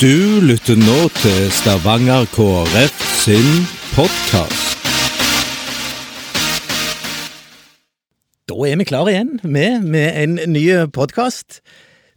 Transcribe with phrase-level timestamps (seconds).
[0.00, 3.48] Du lytter nå til Stavanger KrF sin
[3.92, 4.86] podkast.
[8.48, 10.62] Da er vi klare igjen med, med en ny
[10.96, 11.58] podkast.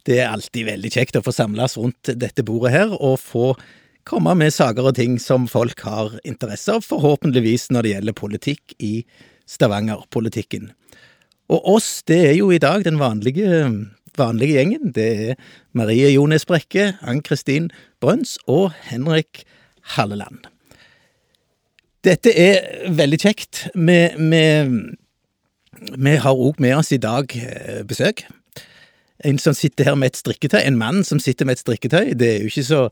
[0.08, 3.50] Det er alltid veldig kjekt å få samles rundt dette bordet her og få
[4.08, 8.78] komme med saker og ting som folk har interesse av, forhåpentligvis når det gjelder politikk
[8.80, 8.94] i
[9.44, 10.70] Stavanger-politikken.
[11.52, 13.60] Og oss, det er jo i dag den vanlige,
[14.18, 14.92] vanlige gjengen.
[14.94, 15.34] Det er
[15.72, 17.70] Marie Jones Brekke, Ann-Kristin
[18.00, 19.44] Brøns og Henrik
[19.94, 20.46] Halleland.
[22.04, 23.66] Dette er veldig kjekt.
[23.74, 24.44] Vi, vi,
[25.96, 28.26] vi har òg med oss i dag eh, besøk.
[29.24, 30.60] En som sitter her med et strikketøy.
[30.60, 32.12] En mann som sitter med et strikketøy.
[32.18, 32.88] Det er jo ikke så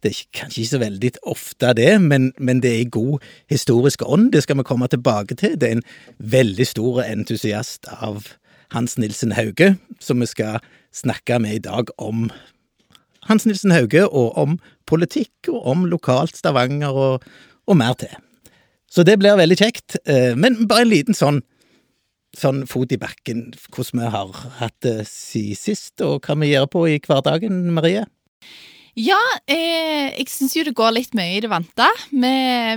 [0.00, 3.20] det er kanskje ikke så veldig ofte det, men, men det er i god
[3.52, 4.30] historisk ånd.
[4.32, 5.58] Det skal vi komme tilbake til.
[5.60, 8.30] Det er en veldig stor entusiast av
[8.72, 10.60] Hans Nilsen Hauge, som vi skal
[10.94, 12.28] snakke med i dag om
[13.28, 17.26] Hans Nilsen Hauge, og om politikk, og om lokalt Stavanger, og,
[17.66, 18.14] og mer til.
[18.90, 19.98] Så det blir veldig kjekt.
[20.06, 21.42] eh, Men bare en liten sånn,
[22.36, 26.66] sånn fot i bakken, hvordan vi har hatt det siden sist, og hva vi gjør
[26.72, 28.06] på i hverdagen, Marie?
[28.98, 31.86] Ja, eh, jeg syns jo det går litt mye i det vante.
[32.10, 32.32] Vi,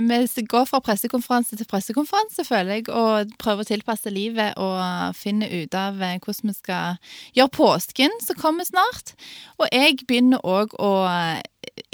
[0.06, 5.48] vi går fra pressekonferanse til pressekonferanse, føler jeg, og prøver å tilpasse livet og finne
[5.50, 7.00] ut av eh, hvordan vi skal
[7.34, 9.16] gjøre påsken som kommer snart.
[9.58, 10.94] Og jeg begynner òg å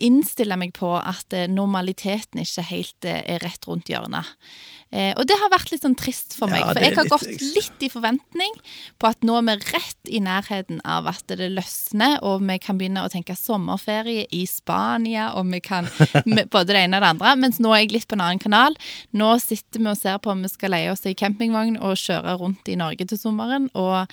[0.01, 4.29] innstille meg på at eh, normaliteten ikke helt eh, er rett rundt hjørnet.
[4.92, 7.12] Eh, og det har vært litt sånn trist for meg, Ja, for jeg har litt-
[7.12, 8.56] gått litt i forventning
[8.98, 12.77] på at nå er vi rett i nærheten av at det løsner, og vi kan
[12.78, 15.84] begynne å tenke sommerferie i Spania, og vi kan
[16.50, 17.36] både det ene og det andre.
[17.38, 18.74] Mens nå er jeg litt på en annen kanal.
[19.14, 22.38] Nå sitter vi og ser på om vi skal leie oss ei campingvogn og kjøre
[22.41, 23.70] rundt i Norge til sommeren.
[23.74, 24.08] og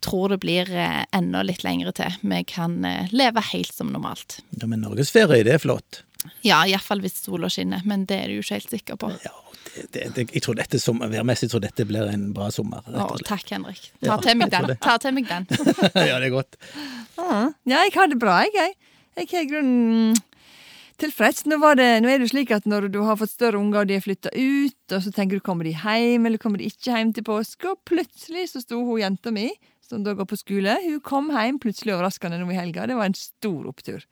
[0.00, 2.14] tror det blir eh, enda litt lengre til.
[2.24, 4.38] Vi kan eh, leve helt som normalt.
[4.56, 6.02] Ja, men norgesferie, det er flott.
[6.40, 9.10] Ja, iallfall hvis sola skinner, men det er du jo ikke helt sikker på.
[9.24, 9.34] Ja,
[9.70, 12.80] det, det, det, jeg tror dette som, værmessig tror dette blir en bra sommer.
[12.86, 13.28] Å, rett og slett.
[13.30, 13.84] takk, Henrik.
[14.02, 14.72] Ta til meg den.
[14.82, 15.46] Ta til meg den.
[16.10, 16.56] ja, det er godt.
[17.20, 17.44] Ja,
[17.84, 18.74] jeg har det bra, jeg.
[19.20, 20.16] Jeg, i grunnen
[21.00, 21.44] tilfreds.
[21.48, 23.90] Nå, var det, nå er det slik at når du har fått større unger, og
[23.90, 26.92] de er flytta ut, og så tenker du kommer de hjem, eller kommer de ikke
[26.92, 29.48] hjem til påske, og plutselig så sto hun jenta mi,
[29.86, 32.84] som da går på skole, hun kom hjem plutselig overraskende nå i helga.
[32.86, 34.04] Det var en stor opptur.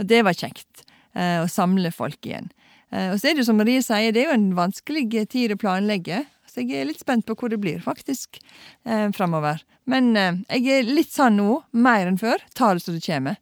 [0.00, 0.86] Og det var kjekt.
[1.12, 2.48] eh, Å samle folk igjen.
[2.92, 5.54] Eh, Og så er det jo som Marie sier, det er jo en vanskelig tid
[5.54, 6.24] å planlegge.
[6.52, 8.36] Så jeg er litt spent på hvor det blir, faktisk,
[8.84, 9.62] eh, framover.
[9.88, 12.42] Men eh, jeg er litt sånn nå, mer enn før.
[12.54, 13.38] Ta det som det kommer.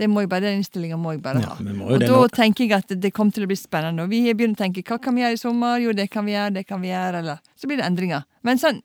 [0.00, 1.56] Det må jeg bare, Den innstillinga må jeg bare ha.
[1.60, 2.20] Ja, og da nå.
[2.32, 4.04] tenker jeg at det kommer til å bli spennende.
[4.04, 5.80] Og vi har begynt å tenke hva kan vi gjøre i sommer?
[5.80, 7.20] Jo, det kan vi gjøre, det kan vi gjøre.
[7.20, 8.24] Eller så blir det endringer.
[8.42, 8.80] Men sånn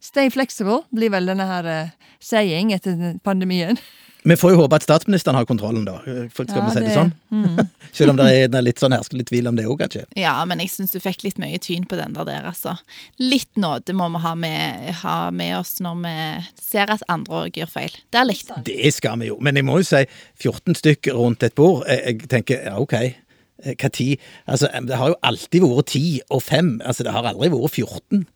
[0.00, 1.90] stay flexible blir vel denne her uh,
[2.22, 3.78] saying etter pandemien.
[4.22, 5.94] Vi får jo håpe at statsministeren har kontrollen, da.
[6.34, 7.12] For skal Ja, vi si det sånn?
[7.32, 7.60] Mm.
[7.96, 10.02] Selv om det er litt sånn herskelig tvil om det òg, kanskje.
[10.18, 12.74] Ja, men jeg syns du fikk litt mye tyn på den der, der altså.
[13.22, 16.14] Litt nåde må vi ha med, ha med oss når vi
[16.60, 17.96] ser at andre òg gjør feil.
[18.12, 18.66] Der likte han.
[18.68, 19.38] Det skal vi jo.
[19.40, 20.04] Men jeg må jo si
[20.42, 21.86] 14 stykker rundt et bord.
[21.88, 22.98] Jeg, jeg tenker ja, ok.
[23.00, 24.20] Eh, Hva tid?
[24.46, 26.70] Altså, det har jo alltid vært 10 og 5.
[26.84, 28.26] Altså, det har aldri vært 14.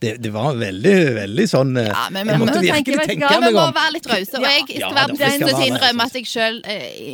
[0.00, 3.30] Det, det var veldig, veldig sånn eh, Ja, men- Jeg måtte men virkelig tenke, tenke
[3.32, 4.36] Ja, vi må være litt rause.
[4.36, 6.58] Og jeg skal være den vi til å innrømme at jeg sjøl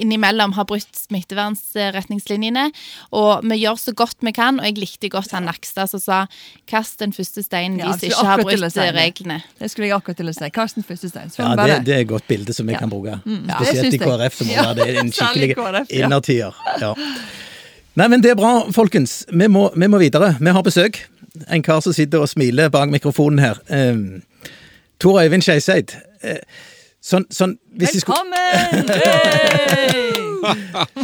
[0.03, 2.65] innimellom har brutt smittevernretningslinjene.
[3.12, 6.27] Og vi gjør så godt vi kan, og jeg likte godt han Nakstad som sa
[6.66, 9.43] 'kast den første steinen Ja, de ikke har brutt si reglene'.
[9.59, 10.50] Det skulle jeg akkurat til å si.
[10.50, 11.31] Karsten første steinen.
[11.38, 12.78] Ja, det, det er et godt bilde som vi Ja.
[12.78, 13.21] kan bruke.
[13.25, 13.54] Mm, ja.
[13.62, 14.04] Spesielt Det i.
[14.04, 16.54] KrF, som må det er en skikkelig KrF, innertier.
[16.81, 16.94] Ja.
[17.97, 19.25] Nei, men det er bra, folkens.
[19.33, 20.37] Vi må, vi må videre.
[20.38, 20.98] Vi har besøk.
[21.48, 23.60] En kar som sitter og smiler bak mikrofonen her.
[23.69, 23.97] Eh,
[25.02, 25.92] Tor Øyvind Skeiseid.
[26.24, 26.38] Eh,
[27.04, 28.91] sånn, sånn hvis skulle, Velkommen!
[29.76, 30.12] Hey!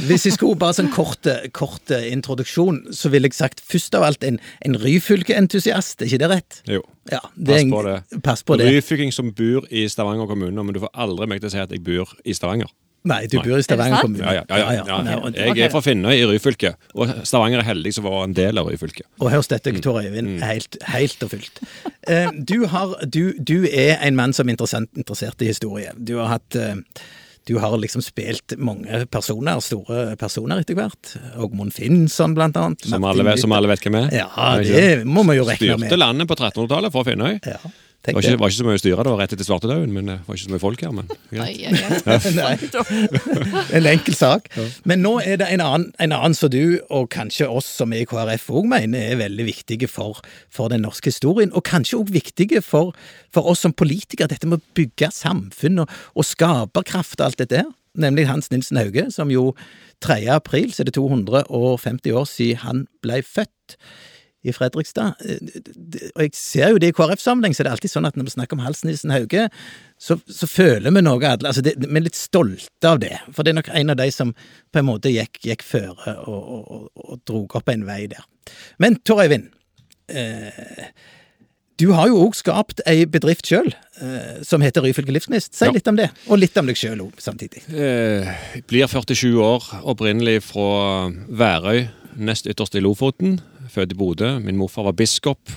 [0.07, 1.27] hvis jeg skulle bare sånn kort,
[1.57, 6.03] kort introduksjon, så ville jeg sagt først av alt en, en Ryfylke-entusiast.
[6.05, 6.59] Er ikke det rett?
[6.71, 6.83] Jo.
[7.11, 8.23] Ja, det Pass er en- på det.
[8.23, 8.69] Pass på det.
[8.71, 11.75] Ryfylking som bor i Stavanger kommune, men du får aldri meg til å si at
[11.75, 12.71] jeg bor i Stavanger.
[13.05, 13.45] Nei, du Nei.
[13.49, 14.23] bor i Stavanger kommune.
[14.23, 14.99] Ja, ja, ja, ja, ja.
[15.03, 18.33] Nei, og- Jeg er fra Finnøy i Ryfylke, og Stavanger er heldig som var en
[18.33, 19.03] del av Ryfylke.
[19.21, 21.59] Og hør dette, Tor Øyvind, helt, helt og fullt.
[22.07, 25.91] Eh, du, har, du, du er en mann som er interessert i historie.
[25.99, 26.77] Du har hatt eh,
[27.45, 31.17] du har liksom spilt mange personer, store personer etter hvert.
[31.43, 32.85] Ågmund Finnsson, blant annet.
[32.87, 34.13] Som alle, som alle vet hvem er.
[34.15, 34.29] Ja,
[34.63, 35.89] det må vi jo regne med.
[35.91, 37.41] Styrte landet på 1300-tallet fra Finnøy.
[37.43, 37.59] Ja,
[38.03, 38.39] Det var ikke, det.
[38.41, 40.51] var ikke så mye å styre, da, rett etter svartedauden, men det var ikke så
[40.51, 40.95] mye folk her.
[40.97, 41.53] Men Nei.
[42.35, 42.55] Nei,
[43.79, 44.49] en enkel sak.
[44.91, 48.03] Men nå er det en annen, en annen som du, og kanskje oss som er
[48.03, 50.19] i KrF òg mener er veldig viktige for,
[50.51, 52.91] for den norske historien, og kanskje òg viktige for,
[53.31, 54.33] for oss som politikere.
[54.35, 57.71] Dette med å bygge samfunn og, og skaperkraft og alt dette her.
[57.95, 59.53] nemlig Hans Nilsen Hauge, som jo
[60.03, 60.25] 3.
[60.35, 63.77] april så er det 250 år siden han ble født
[64.45, 65.15] i Fredrikstad.
[65.23, 65.39] Eh,
[66.17, 68.35] Og jeg ser jo det i KrF-sammenheng, så det er alltid sånn at når vi
[68.35, 69.49] snakker om Halsnissen Hauge,
[70.03, 73.43] så, så føler vi noe alle, altså det, Vi er litt stolte av det, for
[73.47, 74.35] det er nok en av de som
[74.73, 78.25] på en måte gikk, gikk føre og, og, og, og drog opp en vei der.
[78.83, 79.49] Men Tor Øyvind,
[80.11, 80.91] eh,
[81.81, 83.73] du har jo òg skapt ei bedrift sjøl,
[84.03, 85.55] eh, som heter Ryfylke Livsgnist.
[85.57, 85.73] Si Ja.
[85.73, 87.63] litt om det, og litt om deg sjøl òg, samtidig.
[87.73, 93.41] Eh, blir 47 år, opprinnelig fra Værøy, nest ytterst i Lofoten.
[93.71, 94.39] Født i Bodø.
[94.43, 95.53] Min morfar var biskop.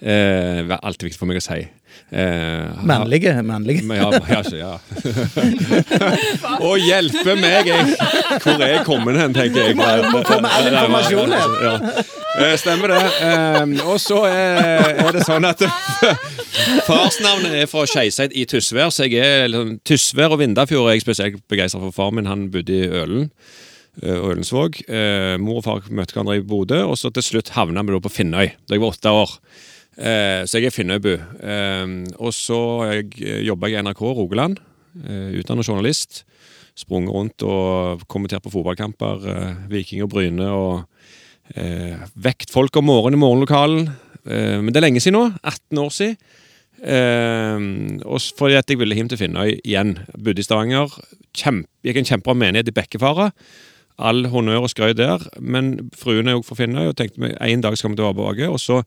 [0.00, 1.58] Eh, det er alltid viktig for meg å si.
[2.14, 3.82] Eh, Mannlige, mannlige.
[3.84, 4.70] Ja, ja, ja.
[6.64, 7.68] Å hjelpe meg!
[7.68, 7.96] Jeg.
[8.42, 9.76] Hvor er jeg kommet hen, tenker jeg.
[9.76, 11.54] må få med all informasjon her.
[11.66, 11.74] Ja.
[12.40, 13.00] Eh, Stemmer det.
[13.26, 15.62] Eh, Og så er er det sånn at
[16.88, 21.04] farsnavnet er fra Skeiseid i Tysvær, så jeg er liksom, Tysvær og Vindafjord er jeg
[21.06, 21.94] spesielt begeistra for.
[21.94, 23.28] Far min han bodde i Ølen.
[24.02, 24.80] Eh, og Ølensvåg.
[24.88, 28.02] Eh, mor og far møtte hverandre i Bodø, og så til slutt havna vi da
[28.04, 29.36] på Finnøy da jeg var åtte år.
[30.00, 31.12] Eh, så jeg er Finnøybu.
[32.20, 32.60] Og så
[33.46, 34.60] jobba jeg i NRK Rogaland,
[35.40, 36.24] utdannet journalist.
[36.78, 39.26] Sprunget rundt og kommentert på fotballkamper.
[39.70, 40.86] Viking og Bryne og
[42.14, 43.90] vekt folk om morgenen i morgenlokalen.
[44.24, 45.26] Men det er lenge siden nå.
[45.42, 46.16] 18 år siden.
[46.80, 47.60] Eh,
[48.08, 49.98] og fordi at jeg ville hjem til Finnøy igjen.
[50.16, 50.92] Bodde i Stavanger.
[51.36, 53.30] Kjempe, gikk en kjempebra menighet i Bekkefara.
[54.00, 55.22] All honnør og skrøy der.
[55.40, 58.48] Men fruen er jo fra Finnøy og tenkte meg en dag skal vi tilbake.
[58.48, 58.80] Og så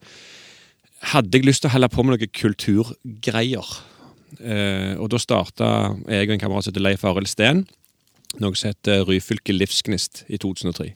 [1.14, 3.72] hadde jeg lyst til å holde på med noen kulturgreier.
[4.40, 5.68] Eh, og da starta
[6.10, 7.64] jeg og en kamerat som heter Leif Arild Steen,
[8.42, 10.88] noe som heter Ryfylke Livsgnist i 2003.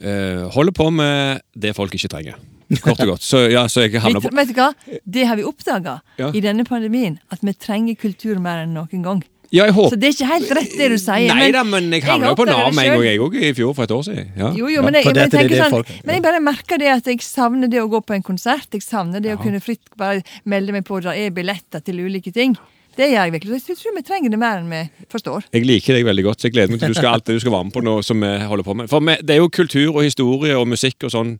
[0.00, 2.40] Eh, holder på med det folk ikke trenger.
[2.84, 3.24] Kort og godt.
[3.26, 4.68] Så, ja, så jeg havna på vet du hva?
[5.02, 6.30] Det har vi oppdaga Ja.
[6.30, 9.22] i denne pandemien, at vi trenger kultur mer enn noen gang.
[9.50, 11.32] Ja, jeg håper Så det er ikke helt rett det du sier.
[11.34, 13.72] Nei da, men jeg havna jo på Nav med en gang, jeg òg, i fjor
[13.74, 14.28] for et år siden.
[14.38, 14.50] Ja.
[14.54, 17.10] Jo, jo, men jeg, men, jeg det er sånn, men jeg bare merker det at
[17.10, 18.68] jeg savner det å gå på en konsert.
[18.70, 21.00] Jeg savner det å kunne fritt bare melde meg på.
[21.02, 22.54] Det er billetter til ulike ting.
[22.94, 23.58] Det gjør jeg virkelig.
[23.70, 25.46] Jeg tror vi trenger det mer enn vi forstår.
[25.54, 27.42] Jeg liker deg veldig godt, så jeg gleder meg til du skal alt det du
[27.42, 28.90] skal være med på nå som vi holder på med.
[28.92, 31.36] For det er jo kultur og historie og musikk og sånn.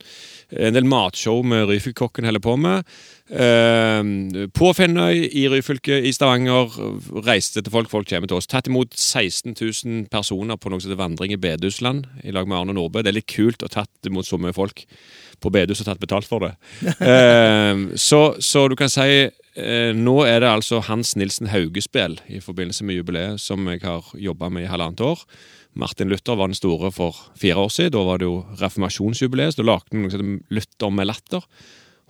[0.50, 2.88] En del matshow med Ryfylkokken holder på med.
[3.30, 6.74] Eh, på Finnøy, i Ryfylke, i Stavanger.
[7.26, 8.50] Reiste til folk, folk kommer til oss.
[8.50, 12.58] Tatt imot 16 000 personer på noe som heter Vandring i bedehusland i lag med
[12.58, 13.04] Arne Nordbø.
[13.04, 14.84] Det er litt kult å tatt imot så mye folk
[15.40, 16.54] på bedehus og tatt betalt for det.
[17.10, 22.84] Eh, så, så du kan si nå er det altså Hans Nilsen Hauge-spill i forbindelse
[22.86, 25.24] med jubileet som jeg har jobba med i halvannet år.
[25.74, 27.94] Martin Luther var den store for fire år siden.
[27.94, 29.54] Da var det jo reformasjonsjubileet.
[29.54, 31.46] så Da lagde vi noe som Luther med latter.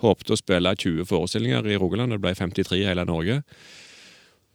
[0.01, 2.13] Håpte å spille 20 forestillinger i Rogaland.
[2.13, 3.43] Det ble 53 i hele Norge.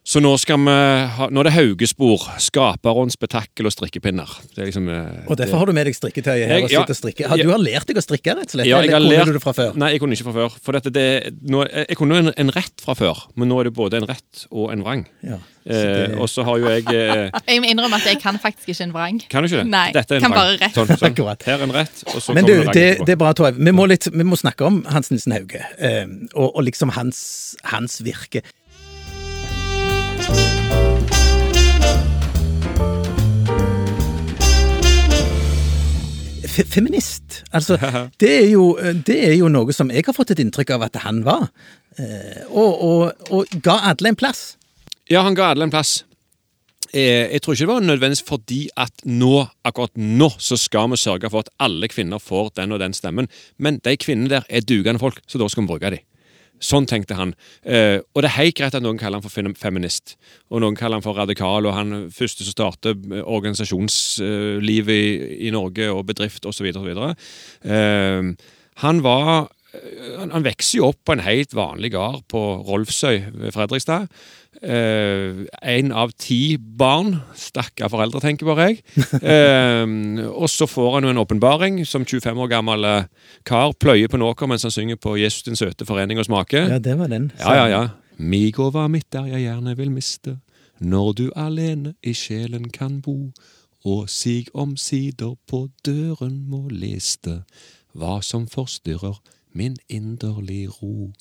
[0.06, 0.74] Så nå, skal vi
[1.18, 2.28] ha, nå er det Haugespor.
[2.38, 4.30] Skaperånd, spetakkel og strikkepinner.
[4.54, 6.82] Det er liksom, eh, Og derfor har du med deg strikketøyet her Jeg- og ja.
[6.84, 7.28] sitter og strikker.
[7.32, 8.68] Har, du har lært deg å strikke, rett og slett?
[8.70, 9.74] Ja, jeg eller kunne lært- du det fra før?
[9.76, 10.50] Nei, jeg kunne ikke fra før.
[10.62, 13.74] For dette, det, nå, jeg kunne en, en rett fra før, men nå er det
[13.74, 15.06] både en rett og en vrang.
[15.24, 15.40] Ja.
[15.66, 18.70] Så Eh, og så har jo jeg eh, Jeg må innrømme at jeg kan faktisk
[18.70, 19.18] ikke en vrang.
[19.28, 19.72] Kan du ikke det?
[19.74, 20.44] Nei, Dette er en kan vrang.
[20.46, 20.76] bare rett.
[20.78, 21.10] Sånn, sånn.
[21.10, 21.42] Akkurat.
[21.48, 23.58] Her er en rett, og så Men kommer du, en det, det er bra, Torv.
[23.58, 23.72] Vi
[24.14, 26.06] vi må snakke om Hans Nilsen Hauge, eh,
[26.36, 28.44] og, og liksom hans, hans virke.
[36.56, 37.44] Fe feminist.
[37.52, 37.76] Altså,
[38.22, 41.02] det er, jo, det er jo noe som jeg har fått et inntrykk av at
[41.04, 41.50] han var.
[42.00, 44.54] Eh, og, og, og ga alle en plass.
[45.12, 46.00] Ja, han ga alle en plass.
[46.96, 51.00] Eh, jeg tror ikke det var nødvendigvis fordi at nå, akkurat nå, så skal vi
[51.02, 53.28] sørge for at alle kvinner får den og den stemmen.
[53.60, 56.06] Men de kvinnene der er dugende folk, så da skal vi bruke dem.
[56.64, 57.34] Sånn tenkte han.
[57.64, 60.16] Eh, og det er helt greit at noen kaller han for feminist,
[60.50, 65.10] og noen kaller han for radikal, og han første som starter organisasjonslivet i,
[65.50, 66.72] i Norge, og bedrift osv.
[66.72, 66.94] osv.
[67.68, 68.32] Eh,
[68.86, 69.50] han var
[70.20, 74.08] han, han vokser jo opp på en helt vanlig gard på Rolfsøy ved Fredrikstad.
[74.62, 77.18] Eh, en av ti barn.
[77.36, 78.82] Stakkar foreldre, tenker bare jeg.
[79.36, 79.84] Eh,
[80.30, 83.08] og så får han jo en åpenbaring som 25 år gammel eh,
[83.48, 86.66] kar pløyer på en åker mens han synger på Jesus din søte forening og smake.
[86.70, 87.32] Ja, det var den.
[87.40, 87.84] Ja, ja, ja.
[88.18, 90.38] Mig over mitt der jeg gjerne vil miste,
[90.80, 93.32] når du alene i sjelen kan bo,
[93.86, 97.44] og sig omsider på døren må liste,
[97.94, 99.20] hva som forstyrrer
[99.56, 101.12] min inderlig ro.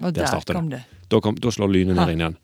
[0.00, 0.54] Og Der der det.
[0.54, 0.82] kom det.
[1.10, 2.36] Da, kom, da slår lynet ned inn igjen.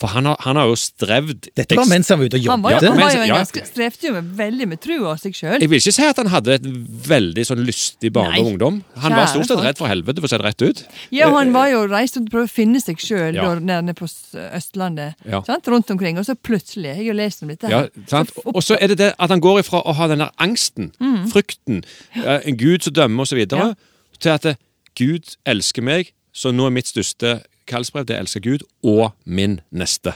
[0.00, 2.62] For han har, han har jo strevd Dette var mens han var ute og Han
[2.64, 2.88] var, jo- jobbet.
[2.88, 3.34] han var jo en ja.
[3.42, 5.58] ganske, strevde jo med, veldig med trua av seg sjøl.
[5.60, 6.64] Jeg vil ikke si at han hadde et
[7.10, 8.78] veldig sånn lystig barne og ungdom.
[8.96, 10.80] Han var stort sett redd for helvete, for å si det rett ut.
[11.12, 13.50] Ja, han var jo reist rundt og prøvde å finne seg sjøl Ja.
[13.60, 14.08] nede på
[14.56, 15.20] Østlandet.
[15.28, 15.42] Ja.
[15.44, 15.68] Sant?
[15.68, 16.16] Rundt omkring.
[16.16, 17.68] Og så plutselig Jeg har lest om dette.
[17.68, 17.90] Ja, her.
[18.08, 18.32] sant?
[18.46, 20.92] Og så er det det at han går ifra å ha den der angsten,
[21.28, 21.84] frykten,
[22.16, 23.74] eh, en gud som dømmer osv., Ja.
[24.20, 24.58] Til at eh,
[24.98, 30.14] Gud elsker meg, så nå er mitt største kallsbrev det elsker Gud og min neste.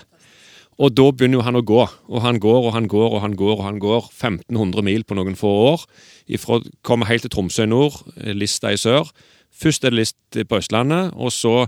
[0.74, 3.36] Og da begynner jo han å gå, og han går og han går og han
[3.38, 3.54] går.
[3.58, 5.84] og han går 1500 mil på noen få år.
[6.26, 9.10] Ifra, kommer helt til Tromsø i nord, eh, Lista i sør.
[9.54, 11.66] Først er det List på Østlandet, og så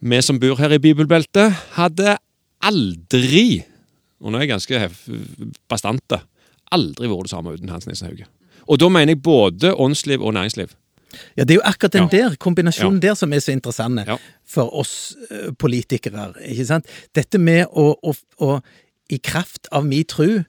[0.00, 2.16] vi som bor her i bibelbeltet, hadde
[2.62, 3.62] aldri
[4.18, 4.88] og nå er jeg ganske
[5.70, 6.20] bastante.
[6.74, 8.26] Aldri vært det samme uten Hans Nissen Hauge.
[8.68, 10.74] Og da mener jeg både åndsliv og næringsliv.
[11.36, 14.00] Ja, Det er jo akkurat den der kombinasjonen der som er så interessant
[14.44, 16.32] for oss eh, politikere.
[16.44, 16.86] ikke sant?
[17.16, 18.60] Dette med å, å, å
[19.08, 20.44] I kraft av min tru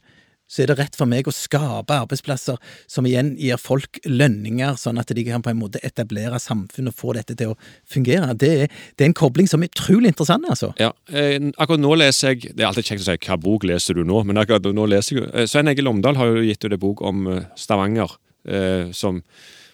[0.50, 2.58] så er det rett for meg å skape arbeidsplasser
[2.90, 6.98] som igjen gir folk lønninger, sånn at de kan på en måte etablere samfunn og
[6.98, 7.58] få dette til å
[7.90, 8.34] fungere.
[8.34, 10.72] Det er, det er en kobling som er utrolig interessant, altså.
[10.82, 13.94] Ja, eh, akkurat nå leser jeg Det er alltid kjekt å si 'hva bok leser
[13.94, 16.74] du nå', men akkurat nå leser jeg eh, Svein Egil Omdal har jo gitt ut
[16.74, 19.22] en bok om eh, Stavanger, eh, som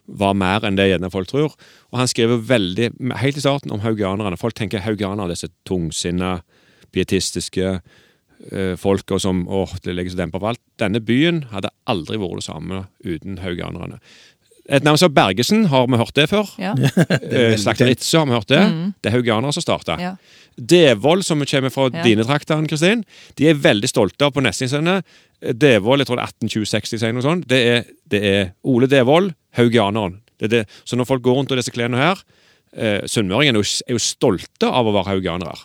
[0.08, 1.56] var mer enn det gjerne folk tror.
[1.92, 4.38] Og han skriver veldig, helt i starten, om haugianerne.
[4.38, 6.38] Folk tenker haugianere, disse tungsinna,
[6.96, 7.80] pietistiske
[8.52, 10.62] eh, folka som åh, det legger så demper på alt.
[10.80, 14.00] Denne byen hadde aldri vært det samme uten haugianerne.
[14.66, 16.50] Et navn som Bergesen, har vi hørt det før?
[16.58, 16.72] Ja.
[16.76, 18.62] Eh, har vi hørt det?
[19.04, 19.98] Det er haugianere som starta.
[20.02, 20.16] Ja.
[20.58, 22.04] Devold, som kommer fra Ja.
[22.04, 23.04] dine trakter, Kristin,
[23.38, 25.04] de er veldig stolte av på Nessingsene.
[25.54, 27.48] Devold, jeg tror det er 1826 de sier noe sånt.
[27.48, 30.22] Det er, det er Ole Devold, haugianeren.
[30.40, 30.64] Det er det.
[30.84, 32.20] Så når folk går rundt i disse klærne her
[32.76, 35.56] eh, Sunnmøringene er, er jo stolte av å være haugianere.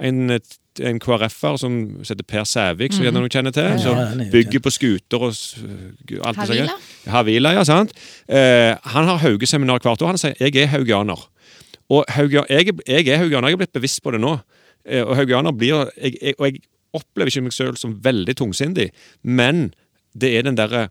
[0.00, 4.30] En, en KrF-er som heter Per Sævik, som gjerne noen kjenner til, Ja, som er
[4.32, 6.90] bygger på skuter og alt det sånt.
[7.12, 7.94] Havila, ja, sant.
[8.28, 10.14] Eh, han har Haugeseminar hvert år.
[10.14, 11.28] Han sier 'jeg er haugianer'.
[11.88, 14.38] Og jeg, jeg er haugianer, jeg er blitt bevisst på det nå.
[14.84, 16.60] Eh, Og haugianer blir jeg, jeg, Og jeg
[16.96, 18.90] opplever ikke meg selv som veldig tungsindig,
[19.22, 19.72] men
[20.16, 20.88] det er den derre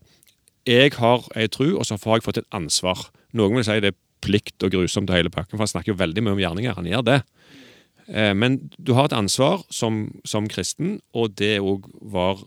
[0.66, 3.06] Jeg har ei tru, og så har jeg fått et ansvar.
[3.36, 6.00] Noen vil si det er plikt og grusomt og hele pakken, for han snakker jo
[6.00, 6.76] veldig mye om gjerninger.
[6.78, 7.20] Han gjør det.
[8.08, 12.42] Eh, Men du har et ansvar som, som kristen, og det òg var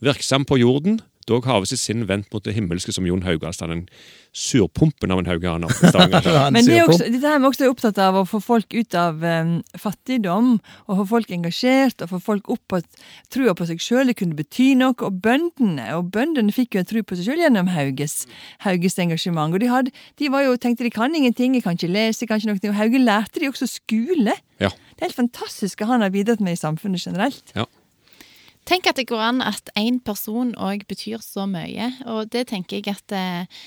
[0.00, 1.00] virksom på jorden.
[1.28, 3.88] Dog havet sitt sinn vendt mot det himmelske, som Jon Haugastad, den
[4.32, 5.72] surpumpen av en hauganer.
[6.54, 8.96] Men det er også, dette her er vi også opptatt av å få folk ut
[8.98, 10.50] av um, fattigdom,
[10.86, 12.82] og få folk engasjert, og få folk opp på
[13.34, 14.96] trua på seg sjøl kunne bety noe.
[15.06, 18.20] Og bøndene og bøndene fikk jo en tru på seg sjøl gjennom Hauges,
[18.66, 19.54] Hauges engasjement.
[19.54, 22.30] Og de, hadde, de var jo, tenkte de kan ingenting, jeg kan ikke lese, jeg
[22.30, 22.62] kan ikke noe.
[22.72, 24.36] Og Hauge lærte de også skole.
[24.62, 24.70] Ja.
[24.70, 27.54] Det er helt fantastisk hva han har bidratt med i samfunnet generelt.
[28.68, 32.82] Tenk at det går an at én person òg betyr så mye, og det tenker
[32.82, 33.62] jeg at eh,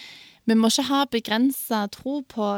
[0.50, 2.54] vi må ikke ha begrensa tro på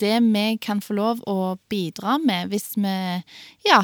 [0.00, 2.94] det vi kan få lov å bidra med, hvis vi
[3.66, 3.80] ja,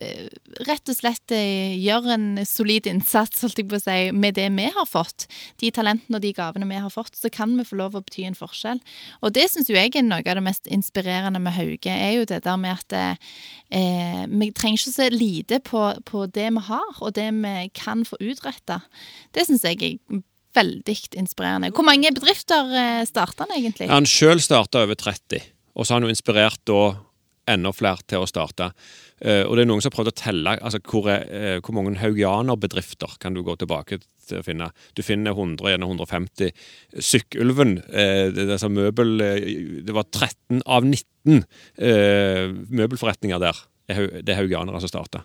[0.00, 0.26] eh,
[0.66, 4.48] rett og slett eh, gjør en solid innsats, holdt jeg på å si, med det
[4.56, 5.28] vi har fått.
[5.62, 8.26] De talentene og de gavene vi har fått, så kan vi få lov å bety
[8.26, 8.82] en forskjell.
[9.22, 12.42] Og det syns jeg er noe av det mest inspirerende med Hauge, er jo det
[12.46, 17.14] der med at eh, vi trenger ikke se lite på, på det vi har, og
[17.14, 18.82] det vi kan få utretta.
[19.36, 20.24] Det syns jeg er
[20.56, 21.72] veldig inspirerende.
[21.76, 23.90] Hvor mange bedrifter eh, starta han egentlig?
[23.92, 25.44] Han sjøl starta over 30,
[25.76, 26.80] og så har han jo inspirert da
[27.46, 28.72] enda flere til å starte.
[29.22, 31.76] Eh, og det er noen som har prøvd å telle altså, hvor, er, eh, hvor
[31.76, 34.68] mange haugianerbedrifter kan du gå tilbake til å finne.
[34.98, 36.50] Du finner 100, gjennom 150.
[36.98, 39.14] Sykkylven, det, møbel,
[39.86, 41.44] det var 13 av 19
[41.78, 43.64] eh, møbelforretninger der.
[43.86, 45.22] Det er er haugianere som starta.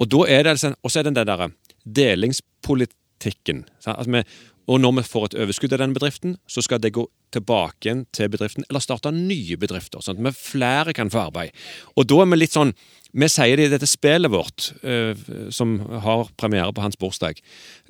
[0.00, 1.50] Og da er det liksom- og så er det den der
[1.84, 2.99] delingspolitikken.
[3.22, 3.96] Sant?
[3.96, 4.22] Altså vi,
[4.70, 8.04] og når vi får et overskudd av den bedriften, så skal det gå tilbake igjen
[8.14, 11.54] til bedriften, eller starte nye bedrifter, sånn at vi flere kan få arbeid.
[11.98, 12.74] Og da er vi litt sånn
[13.10, 15.18] Vi sier det i dette spillet vårt, uh,
[15.50, 17.40] som har premiere på hans bursdag,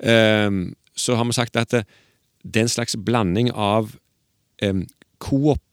[0.01, 0.49] uh,
[0.97, 1.83] så har vi sagt at det,
[2.41, 3.91] det er en slags blanding av
[4.65, 4.81] um,
[5.21, 5.70] Coop,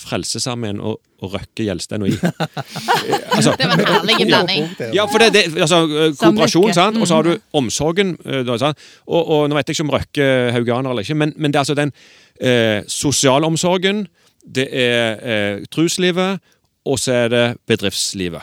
[0.00, 2.16] Frelsesarmeen og, og Røkke, Gjelsten og I.
[3.36, 4.66] Altså, Det var en herlig blanding.
[4.96, 6.98] ja, for det, det altså, eh, Kooperasjon, sant?
[7.00, 8.16] og så har du omsorgen.
[8.24, 8.78] eh, Da, sant?
[9.06, 11.60] Og, og Nå vet jeg ikke om Røkke er hauganer eller ikke, men, men det
[11.60, 11.92] er altså den
[12.40, 14.06] eh, sosialomsorgen,
[14.46, 16.40] det er eh, truslivet,
[16.88, 18.42] og så er det bedriftslivet.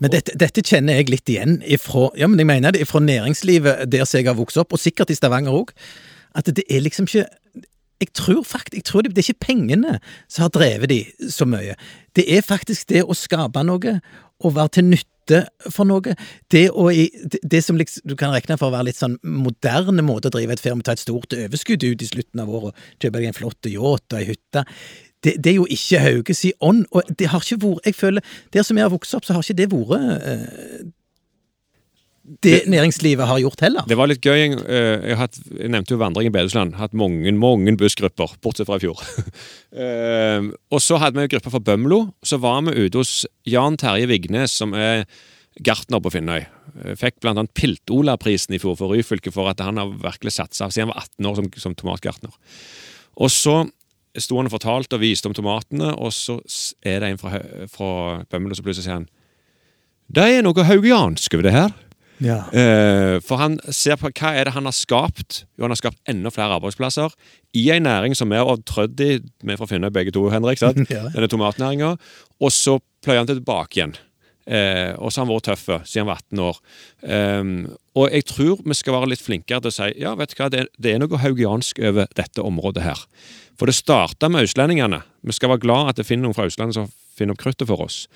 [0.00, 3.84] Men dette, dette kjenner jeg litt igjen ifra, ja, men jeg mener det, ifra næringslivet
[3.92, 5.72] der jeg har vokst opp, og sikkert i Stavanger òg.
[6.36, 7.26] At det er liksom ikke
[8.00, 11.46] Jeg tror faktisk, jeg tror det, det er ikke pengene som har drevet de så
[11.48, 11.76] mye.
[12.16, 13.98] Det er faktisk det å skape noe,
[14.40, 16.14] og være til nytte for noe.
[16.52, 20.04] Det, å, det, det som liksom, du kan regne for å være litt sånn moderne
[20.06, 23.20] måte å drive et firma, ta et stort overskudd ut i slutten av året, kjøpe
[23.20, 24.64] deg en flott yacht og ei hytte.
[25.20, 28.32] Det, det er jo ikke Hauges i ånd, og det har ikke vært Jeg føler,
[28.56, 30.88] der som jeg har vokst opp, så har ikke det vært eh,
[32.44, 33.86] det næringslivet har gjort heller.
[33.90, 34.36] Det var litt gøy.
[34.38, 36.76] Jeg, eh, jeg, hatt, jeg nevnte jo vandring i Bedusland.
[36.78, 39.02] Hatt mange mange bussgrupper, bortsett fra i fjor.
[39.70, 40.42] Eh,
[40.74, 41.98] og så hadde vi en gruppe fra Bømlo.
[42.26, 45.04] Så var vi ute hos Jan Terje Vignes, som er
[45.62, 46.40] gartner på Finnøy.
[46.42, 50.88] Eh, Fikk annet Pilt-Ola-prisen i fjor for Ryfylke for at han har virkelig satsa siden
[50.88, 52.34] han var 18 år som, som tomatgartner.
[53.22, 53.60] Og så
[54.18, 56.40] sto han og fortalte og viste om tomatene, og så
[56.82, 57.38] er det en fra,
[57.70, 57.92] fra
[58.26, 59.08] Bømlo som plutselig sier han
[60.10, 61.78] Det er noe haugiansk over det her.
[62.20, 62.42] Ja.
[62.52, 65.44] Eh, for han ser på hva er det han har skapt.
[65.56, 67.14] Jo, han har skapt enda flere arbeidsplasser
[67.56, 69.10] i en næring som vi har trødd i.
[69.20, 70.60] Vi er fra Finne begge to, Henrik.
[70.60, 70.84] sant?
[70.94, 71.08] Ja.
[71.14, 71.94] Denne tomatnæringa.
[72.40, 73.96] Og så pløyer han tilbake igjen.
[74.50, 76.60] Eh, og så har han vært tøff siden han var 18 år.
[77.02, 77.44] Eh,
[78.00, 80.48] og jeg tror vi skal være litt flinkere til å si ja, vet du hva,
[80.52, 83.04] det, det er noe haugiansk over dette området her.
[83.60, 85.02] For det starta med østlendingene.
[85.26, 87.84] Vi skal være glad at det finner noen fra Østlandet som finner opp kruttet for
[87.84, 88.06] oss.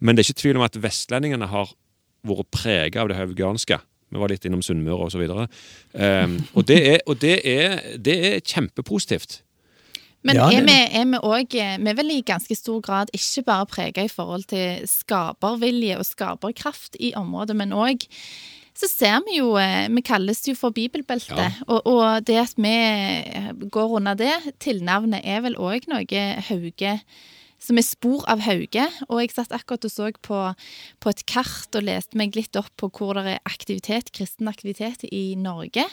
[0.00, 1.72] Men det er ikke tvil om at vestlendingene har
[2.26, 3.80] vært prega av det haugianske.
[4.10, 5.22] Vi var litt innom Sunnmøre osv.
[5.94, 9.40] Um, og det, er, og det, er, det er kjempepositivt.
[10.26, 13.44] Men Ja, er, vi, er vi òg Vi er vel i ganske stor grad ikke
[13.46, 18.04] bare prega i forhold til skapervilje og skaperkraft i området, men òg
[18.76, 21.36] så ser vi jo eh, Vi kalles jo for bibelbeltet.
[21.36, 21.50] Ja.
[21.68, 26.98] Og, og det at vi går under det tilnavnet, er vel òg noe Hauge
[27.60, 28.86] som er spor av Hauge.
[29.08, 30.40] Og jeg satt akkurat og så på,
[31.00, 35.04] på et kart og leste meg litt opp på hvor det er aktivitet, kristen aktivitet
[35.10, 35.84] i Norge.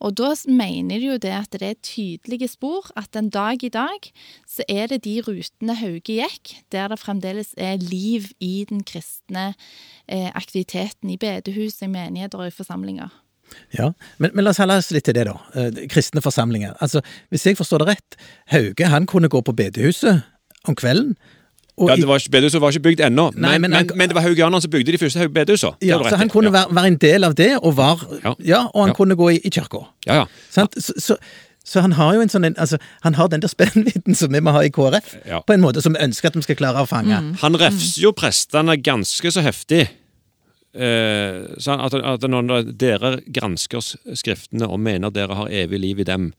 [0.00, 3.72] Og da mener de jo det at det er tydelige spor, at en dag i
[3.72, 4.10] dag
[4.48, 9.52] så er det de rutene Hauge gikk, der det fremdeles er liv i den kristne
[10.06, 13.10] eh, aktiviteten i bedehus, i menigheter og i forsamlinger.
[13.74, 15.36] Ja, men, men la oss holde oss litt til det, da.
[15.58, 16.76] Eh, kristne forsamlinger.
[16.80, 18.20] Altså, Hvis jeg forstår det rett,
[18.52, 20.22] Hauge han kunne gå på bedehuset
[20.68, 21.16] om kvelden.
[21.80, 24.14] Og Ja, det var ikke, Bedehuset var ikke bygd ennå, men, men men, men, det
[24.14, 25.78] var haugianerne som bygde de første bedehusene.
[25.80, 26.58] Ja, så han kunne ja.
[26.58, 28.34] være, være en del av det, og, var, Ja.
[28.44, 28.94] ja, og han Ja.
[28.94, 29.86] kunne gå i, i kirka.
[30.06, 30.24] Ja, ja.
[30.50, 31.16] Så, så,
[31.64, 34.50] så han har jo en sånn altså, Han har den der spennvidden som vi må
[34.52, 35.40] ha i KrF, Ja.
[35.40, 37.16] på en måte som vi ønsker at vi skal klare å fange.
[37.40, 39.88] Han refser jo prestene ganske så heftig.
[40.74, 43.80] Eh, så at, at når dere gransker
[44.14, 46.32] skriftene og mener dere har evig liv i dem,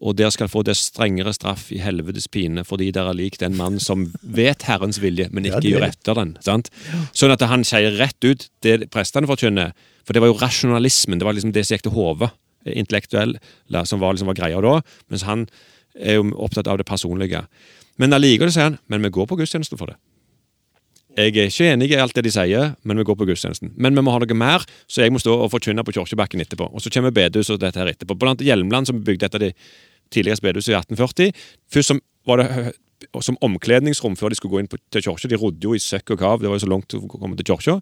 [0.00, 3.56] og der skal få det strengere straff i helvetes pine fordi dere er lik den
[3.58, 6.32] mann som vet Herrens vilje, men ikke ja, gjør etter den.
[6.44, 6.70] sant?
[7.16, 11.28] Sånn at han sier rett ut det prestene forkynner, for det var jo rasjonalismen, det
[11.28, 12.32] var liksom det som gikk til hodet,
[12.64, 13.36] intellektuell,
[13.84, 14.78] som var, liksom var greia da,
[15.12, 15.46] mens han
[15.94, 17.44] er jo opptatt av det personlige.
[18.00, 19.98] Men allikevel sier han men vi går på gudstjenesten for det.
[21.14, 23.70] Jeg er ikke enig i alt det de sier, men vi går på gudstjenesten.
[23.78, 26.66] Men vi må ha noe mer, så jeg må stå og forkynne på Kirkebakken etterpå.
[26.74, 28.16] Og så kommer bedehuset og dette her etterpå.
[28.18, 29.52] Blant Hjelmland, som bygde et av de
[30.14, 31.46] tidligste bedehusene i 1840.
[31.70, 32.74] Først som, var det
[33.22, 35.30] som omkledningsrom før de skulle gå inn på, til kirka.
[35.30, 37.52] De rodde jo i søkk og kav, det var jo så langt å komme til
[37.52, 37.78] kirka.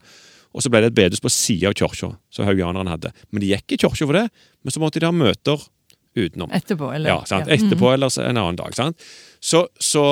[0.53, 3.12] Og så ble det et bedehus på sida av kirka, som haugianerne hadde.
[3.31, 4.27] Men de gikk i kirka for det,
[4.61, 5.62] men så måtte de ha møter
[6.12, 6.51] utenom.
[6.53, 7.09] Etterpå, eller?
[7.09, 7.49] Ja, sant?
[7.49, 8.75] etterpå eller en annen dag.
[8.77, 9.01] Sant?
[9.40, 10.03] Så, så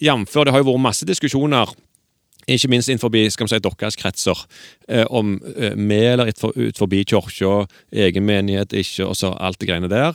[0.00, 0.32] jf.
[0.32, 1.74] det har jo vært masse diskusjoner,
[2.46, 4.44] ikke minst innenfor skal vi si, deres kretser,
[4.88, 9.58] eh, om eh, med eller ut, for, forbi kirka, egen menighet, ikke, og så alt
[9.60, 10.14] det greiene der.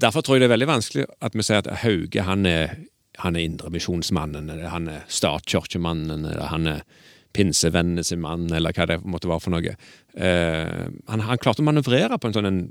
[0.00, 2.76] Derfor tror jeg det er veldig vanskelig at vi sier at Hauge han er,
[3.22, 6.86] han er indremisjonsmannen, eller han er statskirkemannen, eller han er
[7.32, 9.74] pinsevennene sin mann, eller hva det måtte være for noe.
[10.14, 12.62] Eh, han, han klarte å manøvrere på en sånn en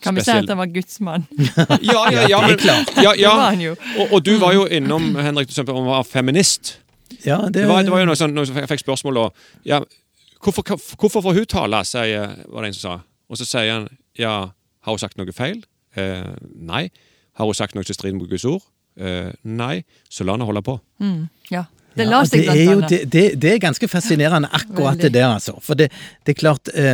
[0.00, 1.26] Kan vi si at han var Guds mann?
[1.84, 3.34] ja, ja, ja, men, ja, Det ja.
[3.36, 3.74] var han jo.
[3.98, 6.78] Og, og du var jo innom Henrik, du var om å være feminist.
[7.24, 9.26] Ja, det, Det var, det var jo noe sånn, noe, jeg fikk spørsmål da
[9.64, 9.80] ja,
[10.42, 12.96] hvorfor, hvorfor får hun tale, sier, var det en som sa.
[13.30, 14.34] Og så sier han ja,
[14.86, 15.64] har hun sagt noe feil?
[15.96, 16.88] Eh, nei.
[17.36, 18.62] Har hun sagt noe til striden mot Guds ord?
[18.96, 19.84] Eh, nei.
[20.08, 20.78] Så la henne holde på.
[21.50, 21.66] Ja.
[21.96, 25.54] Det Ja, det, er jo, det, det, det er ganske fascinerende, akkurat det der, altså.
[25.64, 25.88] For det,
[26.26, 26.92] det er klart eh,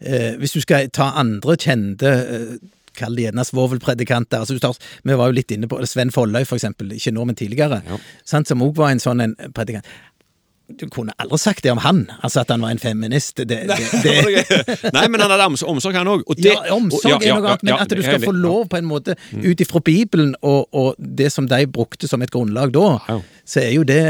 [0.00, 2.50] eh, Hvis du skal ta andre kjente eh,
[2.98, 4.42] Kall det gjerne svovelpredikanter.
[4.42, 6.94] Altså, du tar, vi var jo litt inne på Sven Folløy, for eksempel.
[6.96, 7.82] Ikke nå, men tidligere.
[7.88, 8.00] Ja.
[8.28, 9.88] Sant, som òg var en sånn en predikant.
[10.78, 13.36] Du kunne aldri sagt det om han, altså at han var en feminist.
[13.36, 14.14] Det, det, det,
[14.96, 16.24] Nei, men han hadde omsorg, han òg.
[16.40, 19.64] ja, omsorg er noe annet, men at du skal få lov på en måte, ut
[19.64, 23.86] ifra Bibelen og, og det som de brukte som et grunnlag da, så er jo
[23.88, 24.02] det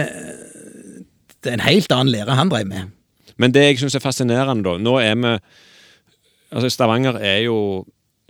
[1.42, 2.92] Det er en helt annen lære han drev med.
[3.40, 5.36] Men det jeg syns er fascinerende, da Nå er vi
[6.52, 7.56] Altså, Stavanger er jo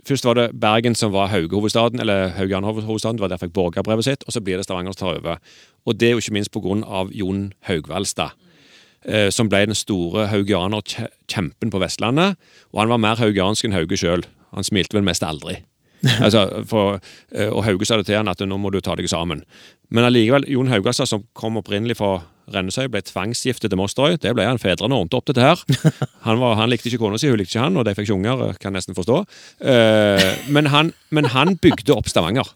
[0.07, 3.17] Først var det Bergen som var Hauge-hovedstaden, eller Haugian-hovedstaden.
[3.17, 5.37] Det var der fikk borgerbrevet sitt, og så blir det Stavanger som tar over.
[5.85, 8.35] Og det er jo ikke minst av Jon Haugvaldstad.
[9.05, 12.37] eh, som ble den store haugianerkjempen på Vestlandet.
[12.71, 14.23] Og han var mer haugiansk enn Hauge sjøl.
[14.55, 15.57] Han smilte vel mest aldri.
[16.23, 16.99] altså, for,
[17.31, 19.43] eh, og Hauge sa det til han at nå må du ta deg sammen.
[19.89, 24.17] Men allikevel, Jon Haugastad, som kom opprinnelig fra Rennesøy, ble tvangsgiftet til Mosterøy.
[24.19, 24.59] Det ble han.
[24.59, 25.61] Fedrene ordnet opp dette her.
[26.27, 28.15] Han, var, han likte ikke kona si, hun likte ikke han, og de fikk ikke
[28.15, 29.21] unger, kan nesten forstå.
[29.59, 32.47] Uh, men, han, men han bygde opp Stavanger.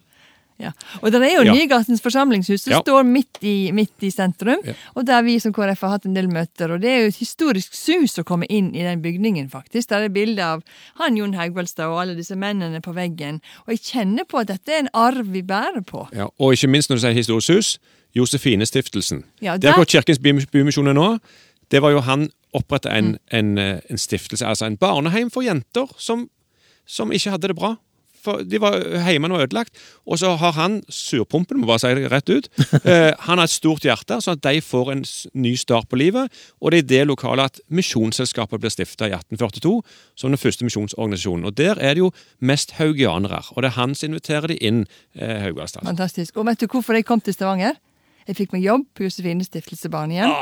[0.58, 0.72] Ja.
[1.04, 1.54] Og det er jo Ja.
[1.54, 2.80] Nygatens forsamlingshus som Ja.
[2.82, 4.74] står midt i, midt i sentrum, Ja.
[4.96, 6.72] og der vi som KrF har hatt en del møter.
[6.74, 9.90] Og det er jo et historisk sus å komme inn i den bygningen, faktisk.
[9.90, 10.64] Der er bilde av
[10.98, 13.40] han Jon Haugvaldstad og alle disse mennene på veggen.
[13.68, 16.08] Og jeg kjenner på at dette er en arv vi bærer på.
[16.16, 17.78] Ja, og ikke minst når du sier Historisk hus,
[18.18, 19.24] Josefinestiftelsen.
[19.42, 21.18] Ja, Der der- hvor Kirkens By- Bymisjon nå,
[21.72, 25.88] det var jo han opprettet en, en, eh, en stiftelse, altså en barneheim for jenter
[25.98, 26.30] som,
[26.88, 27.76] som ikke hadde det bra.
[28.24, 29.70] For de var Heimene var ødelagt.
[30.08, 32.48] Og så har han surpumpen, må bare si det rett ut.
[32.88, 35.04] Eh, han har et stort hjerte, sånn at de får en
[35.34, 36.32] ny start på livet.
[36.62, 39.82] Og det er i det lokalet at Misjonsselskapet ble stifta i 1842
[40.16, 41.46] som den første misjonsorganisasjonen.
[41.46, 44.86] Og der er det jo mest haugianere, og det er han som inviterer de inn,
[45.16, 45.52] eh.
[45.84, 46.38] Fantastisk.
[46.38, 47.76] Og vet du hvorfor de kom til Stavanger?
[48.28, 50.34] Jeg fikk meg jobb på Josefine Stiftelse Barnehjem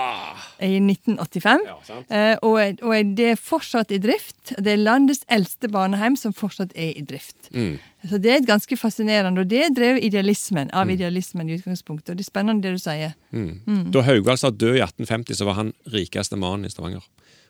[0.65, 1.65] i 1985.
[1.69, 1.97] Ja.
[2.09, 4.55] Eh, og, og det er fortsatt i drift.
[4.57, 7.51] Det er landets eldste barnehjem som fortsatt er i drift.
[7.53, 7.77] Mm.
[8.09, 12.13] Så det er ganske fascinerende, og det drev idealismen, av idealismen i utgangspunktet.
[12.13, 13.13] Og det er spennende det du sier.
[13.35, 13.91] Mm.
[13.93, 17.05] Da Haugvaldstad død i 1850, så var han rikeste mannen i Stavanger.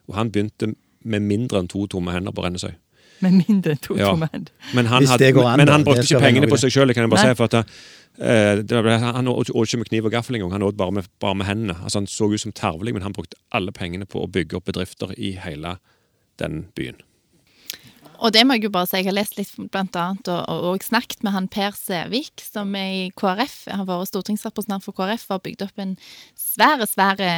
[0.06, 0.74] Og han begynte
[1.06, 2.74] med mindre enn to tomme hender på Rennesøy.
[3.24, 4.10] Med mindre enn to Ja.
[4.12, 4.28] tomme.
[4.74, 7.24] Men han, hadde, an, men han brukte ikke pengene på seg sjøl, kan jeg bare
[7.24, 7.32] Nei.
[7.32, 7.38] si.
[7.38, 7.54] for at
[8.20, 11.08] eh, det Han åt åt ikke med kniv og gaffel engang, han åt bare med,
[11.20, 11.76] bare med hendene.
[11.82, 14.66] Altså Han så ut som tarvelig, men han brukte alle pengene på å bygge opp
[14.68, 15.78] bedrifter i hele
[16.38, 16.96] den byen.
[18.20, 20.84] Og det må jeg jo bare si, jeg har lest litt blant annet, og, og,
[20.84, 25.26] snakket med han Per Sævik, som er i KrF, han har vært stortingsrepresentant for KrF,
[25.28, 25.94] og har bygd opp en
[26.40, 27.30] svære, svære,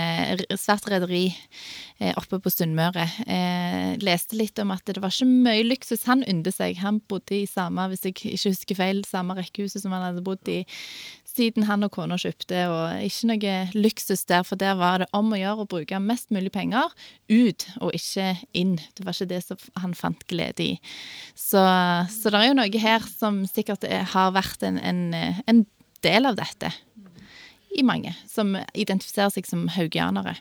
[0.61, 3.09] svært rederi eh, oppe på Sunnmøre.
[3.27, 6.79] Eh, leste litt om at det var ikke mye luksus han ynde seg.
[6.85, 10.47] Han bodde i samme, hvis jeg ikke husker feil, samme rekkehuset som han hadde bodd
[10.53, 10.63] i
[11.39, 15.33] siden han og kona kjøpte, og ikke noe luksus der, for der var det om
[15.33, 16.93] å gjøre å bruke mest mulig penger
[17.31, 18.77] ut, og ikke inn.
[18.97, 20.68] Det var ikke det som han fant glede i.
[21.39, 21.63] Så,
[22.13, 25.03] så det er jo noe her som sikkert er, har vært en, en,
[25.49, 25.63] en
[26.05, 26.73] del av dette.
[27.79, 30.39] I mange, som identifiserer seg som haugianere.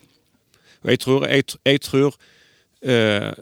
[0.87, 2.15] Jeg tror, jeg, jeg tror
[2.85, 3.33] eh,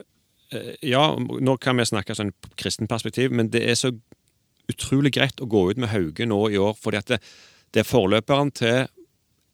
[0.85, 3.91] Ja, nå kan vi snakke sånn kristen perspektiv, men det er så
[4.71, 7.19] utrolig greit å gå ut med Hauge nå i år, fordi at det,
[7.75, 8.87] det er forløperen til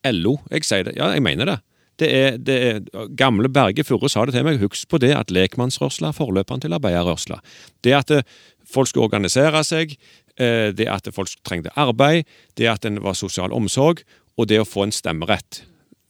[0.08, 0.38] LO.
[0.54, 0.96] Jeg sier det.
[1.00, 1.58] Ja, jeg mener det.
[2.02, 2.80] Det er, det er,
[3.18, 4.62] gamle Berge Furre sa det til meg.
[4.64, 7.38] Husk på det at lekmannsrørsla er forløperen til arbeiderrørsla.
[7.86, 8.26] Det at eh,
[8.66, 9.94] folk skulle organisere seg,
[10.42, 12.26] eh, det at folk trengte arbeid,
[12.58, 14.02] det at en var sosial omsorg,
[14.40, 15.62] og det å få en stemmerett.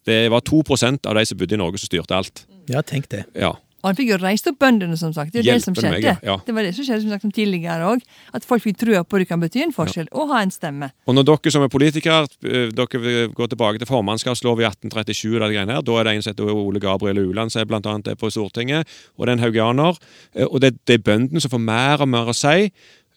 [0.07, 2.45] Det var 2% av de som bodde i Norge som styrte alt.
[2.71, 3.25] Ja, tenk det.
[3.35, 3.55] Ja.
[3.81, 5.33] Og han fikk jo reist opp bøndene, som sagt.
[5.33, 5.95] Det er det som skjedde.
[5.97, 6.15] det meg, ja.
[6.23, 6.35] Ja.
[6.45, 8.01] Det var det som skjedde som sagt, som tidligere òg.
[8.37, 10.91] At folk fikk trua på det kan bety en forskjell, og ha en stemme.
[11.07, 15.41] Og når dere som er politikere eh, dere går tilbake til formannskapslov i 1837, og
[15.41, 18.07] det greiene her, da er det en som heter Ole Gabriel Uland som blant annet
[18.13, 19.97] er på Stortinget, og det er en haugianer.
[20.35, 22.69] Eh, Og det, det er bøndene som får mer og mer å si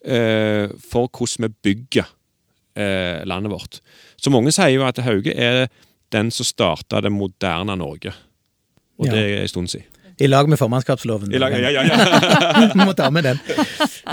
[0.05, 2.07] eh, for hvordan vi bygger
[2.77, 3.81] eh, landet vårt.
[4.17, 5.67] Så mange sier jo at Hauge er
[6.15, 8.13] den som starta det moderne Norge.
[8.99, 9.13] Og Ja.
[9.13, 9.89] det er en stund siden.
[10.23, 11.33] I lag med formannskapsloven.
[11.35, 12.69] I lag- Ja, ja, ja.
[12.87, 13.41] Må ta med den.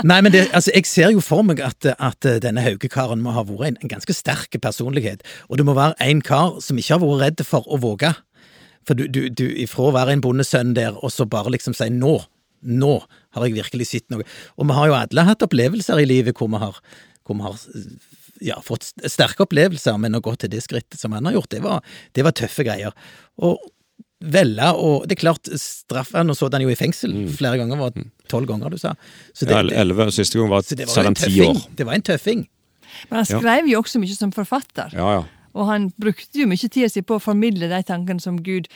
[0.02, 3.44] Nei, men det, altså, jeg ser jo for meg at, at denne Hauge-karen må ha
[3.46, 5.22] vært en, en ganske sterk personlighet.
[5.48, 8.10] Og det må være en kar som ikke har vært redd for å våge.
[8.88, 11.86] For du, du, du ifra å være en bondesønn der, og så bare liksom si
[11.94, 12.16] nå,
[12.66, 12.94] nå
[13.36, 14.26] har jeg virkelig sett noe.
[14.58, 16.80] Og vi har jo alle hatt opplevelser i livet hvor vi har,
[17.22, 17.62] hvor vi har
[18.42, 21.62] ja, fått sterke opplevelser, men å gå til det skrittet som han har gjort, det
[21.62, 21.78] var,
[22.18, 22.90] det var tøffe greier.
[23.38, 23.62] Og
[24.22, 27.92] velge og Det er klart, straffen Nå så han jo i fengsel flere ganger, var
[28.30, 28.94] tolv ganger, du sa.
[29.34, 29.70] Så det, Mm.
[29.72, 31.62] ja Elleve, siste gang var, det var sa ti år.
[31.76, 32.48] Det var en tøffing.
[33.10, 34.92] Men han skrev jo også mye som forfatter.
[34.94, 35.22] Ja, ja.
[35.54, 38.68] Og han brukte jo mye tida si på å formidle de tankene som Gud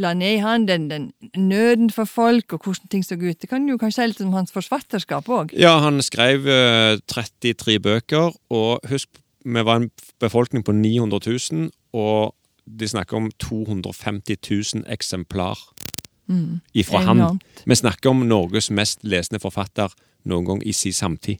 [0.00, 3.36] la ned i han, den, den nøden for folk, og hvordan ting så ut.
[3.40, 5.52] Det kan jo kanskje si litt om hans forfatterskap òg.
[5.52, 9.10] Ja, han skrev uh, 33 bøker, og husk,
[9.44, 9.90] vi var en
[10.22, 11.20] befolkning på 900
[11.52, 12.32] 000, og
[12.66, 14.36] de snakker om 250
[14.74, 15.58] 000 eksemplar
[16.74, 17.40] ifra han.
[17.66, 19.92] Vi snakker om Norges mest lesende forfatter
[20.24, 21.38] noen gang i sin samtid.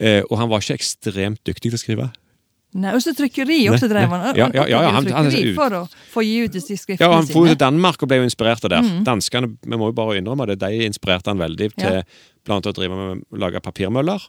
[0.00, 2.08] Eh, og han var ikke ekstremt dyktig til å skrive.
[2.78, 4.36] Nei, Også trykkeri Nei, også drev han.
[4.36, 7.26] Ja, ja, ja, han- han trykkeri for å få gi ut disse skriftene Ja, Han
[7.26, 7.46] sine.
[7.48, 8.82] til Danmark og ble jo inspirert av der.
[9.04, 12.02] Danskene vi må jo bare innrømme det, de inspirerte han veldig til
[12.44, 14.20] blant annet å drive med å lage papirmøller.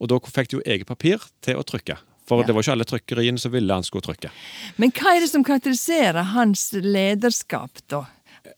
[0.00, 1.96] Og da fikk de jo eget papir til å trykke.
[2.26, 2.46] For Ja.
[2.46, 4.30] det var ikke alle trykkeriene som ville han skulle trykke.
[4.78, 8.04] Men hva er det som karakteriserer hans lederskap, da?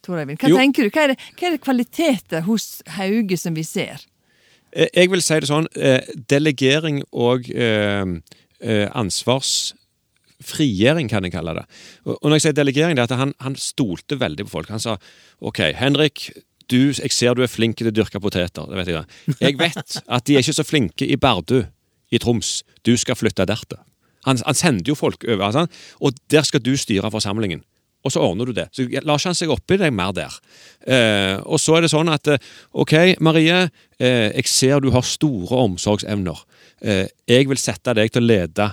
[0.04, 0.38] Tor Eivind?
[0.40, 0.56] Hva Jo.
[0.56, 0.90] tenker du?
[0.90, 4.00] Hva er, det, hva er det kvaliteter hos Hauge som vi ser?
[4.72, 7.48] Eh, Jeg vil si det sånn, eh, delegering og
[8.94, 9.74] ansvars
[10.40, 11.64] eh, kan jeg kalle det.
[12.06, 14.68] Og når jeg sier delegering, det er at han, han stolte veldig på folk.
[14.70, 14.96] Han sa
[15.40, 16.30] OK, Henrik,
[16.68, 18.66] du, jeg ser du er flink til å dyrke poteter.
[18.68, 19.04] det vet Jeg da.
[19.40, 21.64] Jeg vet at de er ikke så flinke i Bardu
[22.10, 22.62] i Troms.
[22.86, 23.80] Du skal flytte dertil.
[24.26, 25.66] Han, han sender jo folk over, altså,
[26.02, 27.62] og der skal du styre forsamlingen.
[28.06, 28.68] Og så ordner du det.
[28.72, 30.34] Så lar ikke han seg oppi deg mer der.
[30.86, 32.44] Eh, og så er det sånn at eh,
[32.78, 32.94] OK,
[33.24, 33.64] Marie,
[33.98, 36.44] eh, jeg ser du har store omsorgsevner.
[36.78, 38.68] Eh, jeg vil sette deg til å lede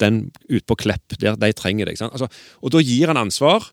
[0.00, 2.00] den ut på Klepp, der de trenger deg.
[2.08, 2.30] Altså,
[2.64, 3.68] og da gir han ansvar,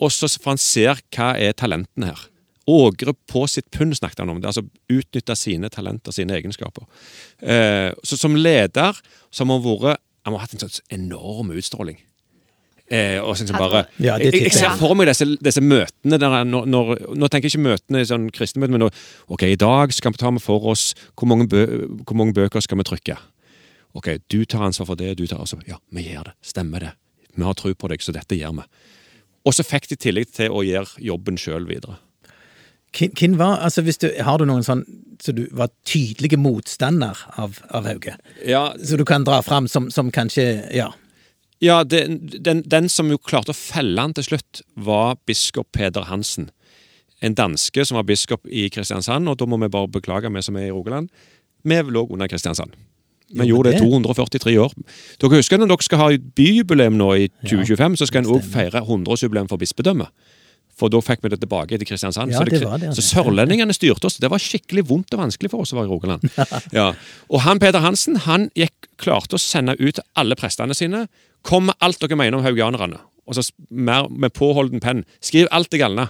[0.00, 2.24] og så for han ser hva er talentene her.
[2.68, 4.42] Ågre på sitt pund, snakket han om.
[4.42, 6.84] det, altså Utnytte sine talenter, sine egenskaper.
[7.40, 8.98] Eh, så som leder
[9.30, 11.96] så har han vært Han har hatt en sånn enorm utstråling.
[12.88, 16.44] Eh, og sånn som bare Ja, jeg, jeg ser for meg disse, disse møtene der
[16.48, 18.88] når, når, Nå tenker jeg ikke møtene i sånn kristne møter, men nå,
[19.28, 21.66] ok, i dag skal vi ta med for oss hvor mange, bø,
[22.08, 23.18] hvor mange bøker skal vi trykke.
[23.98, 26.36] Ok, du tar ansvar for det, du tar også, Ja, vi gjør det.
[26.44, 26.94] Stemmer det.
[27.36, 28.66] Vi har tro på deg, så dette gjør vi.
[29.44, 31.98] Og så fikk de tillit til å gjøre jobben sjøl videre.
[32.96, 34.84] Hvem var, altså hvis du, Har du noen sånn
[35.20, 38.14] så du var tydelige motstander av, av Hauge?
[38.46, 40.92] Ja, Så du kan dra fram som, som kanskje Ja.
[41.60, 42.04] Ja, det,
[42.38, 46.52] den, den som jo klarte å felle han til slutt, var biskop Peder Hansen.
[47.18, 50.54] En danske som var biskop i Kristiansand, og da må vi bare beklage, vi som
[50.54, 51.10] er i Rogaland.
[51.66, 52.76] Vi lå under Kristiansand.
[53.34, 54.72] Vi Jo, gjorde det det- 243 år.
[55.18, 58.80] Dere husker når dere skal ha byjubileum nå i 2025, så skal en òg feire
[58.86, 60.08] 100-årsjubileum for bispedømmet.
[60.78, 62.32] For da fikk vi det tilbake til Kristiansand.
[62.32, 64.18] Ja, så det det, så sørlendingene styrte oss.
[64.22, 66.28] Det var skikkelig vondt og vanskelig for oss å være i Rogaland.
[66.78, 66.92] Ja.
[67.32, 71.06] Og han Peder Hansen han gikk, klarte å sende ut alle prestene sine.
[71.46, 73.00] Kom med alt dere mener om haugianerne.
[73.28, 75.02] Og så mer med påholden penn.
[75.24, 76.08] Skriv alt det galne.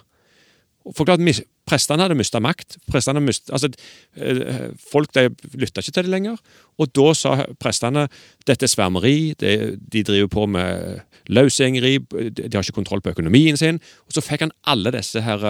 [0.97, 1.23] Forklart,
[1.69, 2.79] Prestene hadde mista makt.
[2.89, 3.69] Prestene mist, altså,
[4.17, 6.39] eh, folk de lytta ikke til det lenger.
[6.79, 8.07] Og da sa prestene
[8.47, 13.57] dette er svermeri, det, de driver på med løsgjengeri, de har ikke kontroll på økonomien
[13.57, 13.81] sin.
[14.07, 15.45] Og så fikk han alle disse her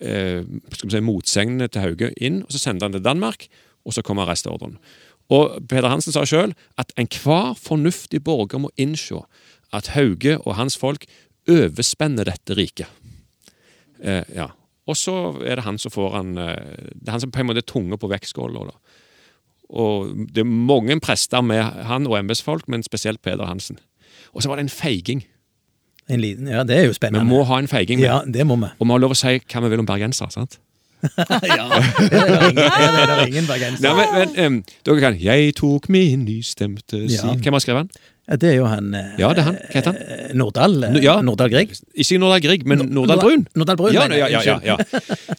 [0.00, 3.46] eh, si, motsegnene til Hauge inn, og så sendte han til Danmark,
[3.86, 4.80] og så kom arrestordren.
[5.30, 9.22] Og Peder Hansen sa sjøl at enhver fornuftig borger må innse
[9.74, 11.06] at Hauge og hans folk
[11.50, 12.90] overspenner dette riket.
[14.02, 14.50] Eh, ja.
[14.86, 17.48] Og så er det han som får han eh, Det er han som på en
[17.50, 18.66] måte er tunga på vektskåla.
[19.66, 23.80] Og det er mange prester med han og embetsfolk, men spesielt Peder Hansen.
[24.32, 25.24] Og så var det en feiging.
[26.08, 28.00] En liten, ja, det er jo Vi må ha en feiging.
[28.00, 28.70] Ja, det må vi.
[28.78, 30.30] Og vi har lov å si hva vi vil om bergensere.
[30.30, 30.60] sant?
[31.06, 31.66] ja,
[31.98, 33.90] det er det ingen, det er ingen bergensere.
[33.90, 37.34] Nei, men, men em, dere kan 'Jeg tok min nystemte si' Ja.
[37.34, 37.90] Hvem har skrevet den?
[38.26, 39.56] Ja, det er jo han eh, Ja, det er han.
[39.60, 39.98] Hva heter han?
[40.02, 40.72] eh, Nordahl.
[40.88, 41.12] eh, ja.
[41.22, 41.76] Nordahl Grieg.
[41.94, 43.44] Ikke Nordahl Grieg, men Nordahl Brun.
[43.54, 44.76] Nordahl Brun, Ja, ja, ja, ja.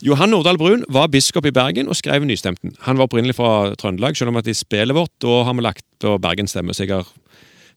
[0.08, 2.78] Johan Nordahl Brun var biskop i Bergen og skrev Nystemten.
[2.88, 5.84] Han var opprinnelig fra Trøndelag, selv om at i spelet vårt da har vi lagt
[6.00, 7.12] på Bergens stemme, så jeg har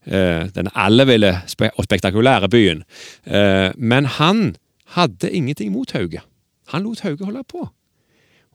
[0.06, 1.34] eh, den alleville
[1.74, 2.84] og spektakulære byen.
[3.76, 4.54] Men han
[4.94, 6.22] hadde ingenting mot Hauge.
[6.70, 7.66] Han lot Hauge holde på.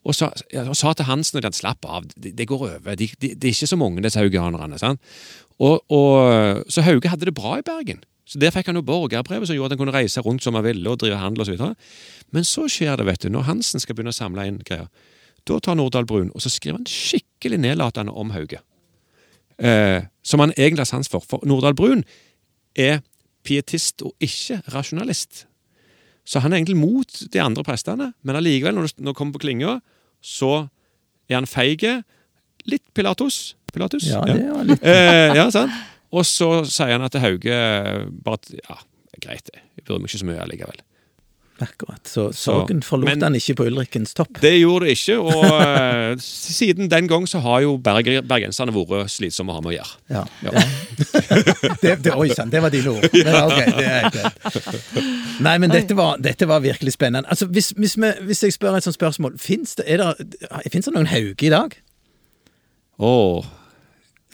[0.06, 0.28] Og sa,
[0.62, 2.94] og sa til Hansen at han slapp av, det, de går over.
[3.00, 4.78] De, de, det er ikke så mange, disse haugianerne.
[4.78, 5.02] sant?
[5.63, 8.04] Og, og, så Hauge hadde det bra i Bergen.
[8.26, 10.65] Så Der fikk han jo borgerbrevet som gjorde at han kunne reise rundt som han
[10.65, 11.62] ville og drive handel osv.
[12.34, 14.89] Men så skjer det, vet du, når Hansen skal begynne å samle inn greier.
[15.46, 18.63] Da tar Nordahl Brun og så skriver han skikkelig nedlatende om Hauge.
[19.62, 21.24] Eh, som han egentlig har sans for.
[21.24, 22.02] For Nordahl Brun
[22.76, 23.04] er
[23.46, 25.46] pietist og ikke rasjonalist.
[26.26, 29.78] Så han er egentlig mot de andre prestene, men allikevel, når det kommer på klinga,
[30.26, 30.68] så
[31.30, 32.00] er han feige.
[32.65, 33.54] Litt Pilatus.
[33.76, 34.08] Pilatus?
[34.10, 35.76] Ja, det var litt Eh, ja, sant?
[36.16, 37.62] Og så sier han at Hauge
[38.26, 38.82] bare at ja,
[39.22, 39.64] greit, det.
[39.76, 40.84] jeg bryr meg ikke så mye allikevel.
[41.64, 42.02] Akkurat.
[42.04, 44.42] Så sorgen forlot men- han ikke på Ulrikkens topp.
[44.42, 49.08] Det gjorde det ikke, og eh, siden den gang så har jo berg bergenserne vært
[49.14, 49.94] slitsomme å ha med å gjøre.
[50.12, 50.26] Ja.
[50.44, 50.52] Ja.
[51.82, 53.08] det, det, oi sann, det var dine ord.
[53.14, 54.60] Men, okay, det er greit.
[55.46, 57.28] Nei, men dette var, dette var virkelig spennende.
[57.30, 61.48] Altså, hvis, hvis, vi, hvis jeg spør et sånt spørsmål, fins det, det, noen Hauge
[61.48, 61.76] i dag?
[63.00, 63.48] Åh,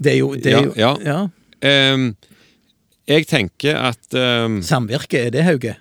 [0.01, 0.73] Det er jo, det er Ja, jo
[1.05, 1.27] ja.
[1.61, 1.93] ja.
[1.93, 2.11] Um,
[3.07, 5.75] jeg tenker at um, Samvirke, er det Hauge?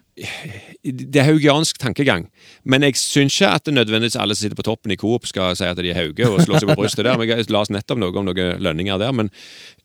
[0.84, 2.26] Det er haugiansk tankegang,
[2.64, 5.54] men jeg syns ikke at det nødvendigvis alle som sitter på toppen i Coop skal
[5.56, 7.16] si at de er Hauge og slå seg på brystet der.
[7.20, 9.14] Men jeg las nettopp noe om noen lønninger der.
[9.16, 9.30] Men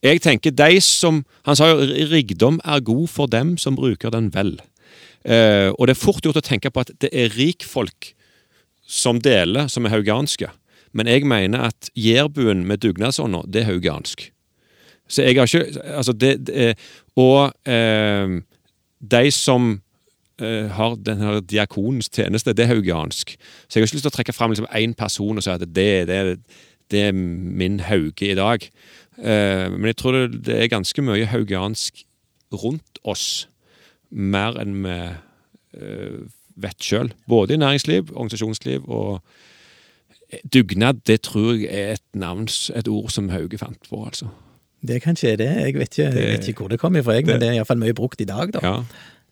[0.04, 4.32] jeg tenker de som Han sa jo rikdom er god for dem som bruker den
[4.36, 4.56] vel.
[5.24, 8.12] Uh, og det er fort gjort å tenke på at det er rikfolk
[8.86, 10.52] som deler, som er haugianske.
[10.96, 14.30] Men jeg mener at jærbuen med dugnadsånder, det er haugiansk.
[15.08, 16.78] Så jeg har ikke Altså, det, det
[17.16, 18.42] Og eh,
[19.12, 19.82] de som
[20.42, 23.36] eh, har den her diakonens tjeneste, det er haugiansk.
[23.68, 26.08] Så jeg har ikke lyst til å trekke fram liksom person og si at det,
[26.08, 26.40] det,
[26.92, 28.70] det er min Hauge i dag.
[29.18, 32.04] Eh, men jeg tror det, det er ganske mye haugiansk
[32.54, 33.48] rundt oss.
[34.12, 35.00] Mer enn vi
[35.80, 36.20] eh,
[36.56, 37.12] vet sjøl.
[37.28, 39.22] Både i næringsliv, organisasjonsliv og
[40.54, 41.04] dugnad.
[41.08, 44.28] Det tror jeg er et navns, et ord som Hauge fant på, altså.
[44.86, 45.50] Det kanskje er det.
[45.50, 47.54] Jeg vet ikke, jeg vet ikke hvor det kommer fra, jeg, men det- det er
[47.60, 48.52] iallfall mye brukt i dag.
[48.54, 48.60] da.
[48.64, 48.84] Ja.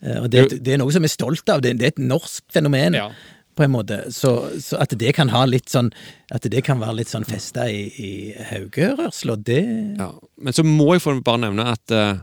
[0.03, 1.61] Eh, Og det, det er noe som vi er stolt av.
[1.61, 2.93] Det, det er et norsk fenomen.
[2.93, 3.09] ja.
[3.55, 4.11] på en måte.
[4.11, 5.91] Så, så at det kan ha litt sånn
[6.31, 9.59] At det kan være litt sånn festa i, i Haugerørsla, det
[9.99, 10.07] Ja,
[10.41, 12.17] Men så må jeg bare nevne at uh,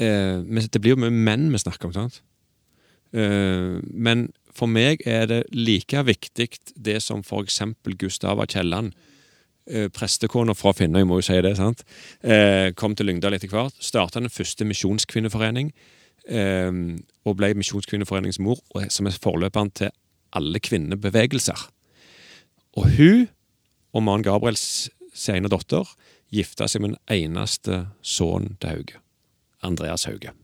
[0.00, 2.20] uh, det blir jo mye menn vi snakker om, sant?
[3.12, 8.92] Uh, men for meg er det like viktig det som eksempel Gustava Kielland,
[9.70, 11.84] uh, prestekona fra Finnøy, må jo si det, sant?
[12.22, 13.76] Eh, kom til Lyngdal etter hvert.
[13.78, 15.72] Starta den første misjonskvinneforening,
[16.28, 16.72] eh,
[17.24, 19.94] og ble Misjonskvinneforeningens mor, som er forløperen til
[20.32, 21.68] alle kvinnebevegelser.
[22.76, 23.28] Og hun
[23.94, 25.88] og Maren Gabriels sene datter
[26.34, 29.00] gifta seg med den eneste sønnen til Hauge.
[29.64, 30.34] Andreas Hauge.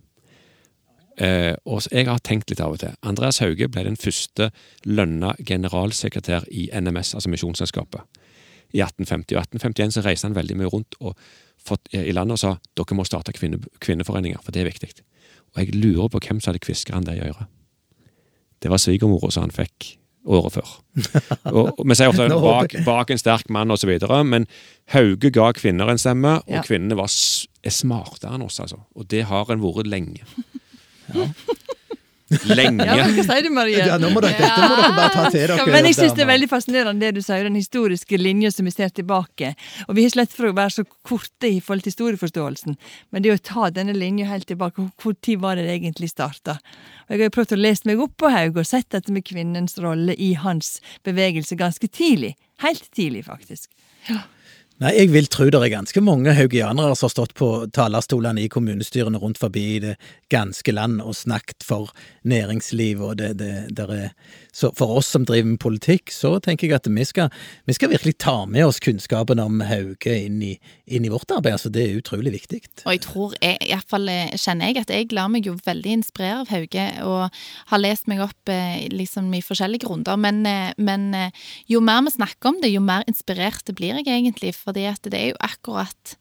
[1.22, 2.94] Eh, og jeg har tenkt litt av og til.
[3.06, 4.50] Andreas Hauge ble den første
[4.84, 8.02] lønna generalsekretær i NMS, altså Misjonsselskapet,
[8.74, 9.36] i 1850.
[9.36, 11.14] Og 1851 så reiste han veldig mye rundt og
[11.64, 14.90] fått, i landet og sa dere må starte kvinne, kvinneforeninger, for det er viktig.
[15.54, 17.46] Og jeg lurer på hvem som hadde kviska han det i øret.
[18.62, 20.70] Det var svigermora som han fikk året før.
[21.52, 23.90] Og, og Vi sier ofte bak, bak en sterk mann osv.,
[24.24, 24.46] men
[24.94, 26.62] Hauge ga kvinner en stemme, og Ja.
[26.64, 27.12] kvinnene var,
[27.62, 28.80] er smartere enn oss, altså.
[28.96, 30.24] Og det har en vært lenge.
[32.50, 32.82] Lenge.
[32.88, 33.78] Ja, hva sier du, Marie?
[33.86, 35.66] Ja, nå må dere, dette må dere bare ta til dere.
[35.70, 38.72] Men jeg syns det er veldig fascinerende det du sier, den historiske linja som vi
[38.74, 39.52] ser tilbake.
[39.86, 42.78] Og vi har slett for å være så korte i forhold til historieforståelsen,
[43.14, 46.58] men det å ta denne linja helt tilbake, hvor- tid var det egentlig starta?
[47.08, 49.78] Jeg har jo prøvd å lese meg opp på Haug og sett dette med kvinnens
[49.78, 52.34] rolle i hans bevegelse ganske tidlig.
[52.64, 53.68] Helt tidlig, faktisk.
[54.82, 58.48] Nei, jeg vil tro det er ganske mange haugianere som har stått på talerstolene i
[58.50, 59.92] kommunestyrene rundt forbi i det
[60.34, 61.92] ganske land og snakket for
[62.26, 64.08] næringsliv, og det, det der er
[64.54, 67.32] Så for oss som driver med politikk, så tenker jeg at vi skal,
[67.66, 70.52] vi skal virkelig ta med oss kunnskapen om Hauge inn i,
[70.86, 71.56] inn i vårt arbeid.
[71.56, 72.60] Altså, det er utrolig viktig.
[72.84, 76.44] Og jeg tror, jeg, fall eh, kjenner jeg at jeg lar meg jo veldig inspirere
[76.44, 77.40] av Hauge, og
[77.72, 80.20] har lest meg opp eh, liksom i forskjellige runder.
[80.22, 81.10] Men, eh, men
[81.70, 84.54] jo mer vi snakker om det, jo mer inspirert blir jeg egentlig.
[84.54, 86.14] fordi det er jo akkurat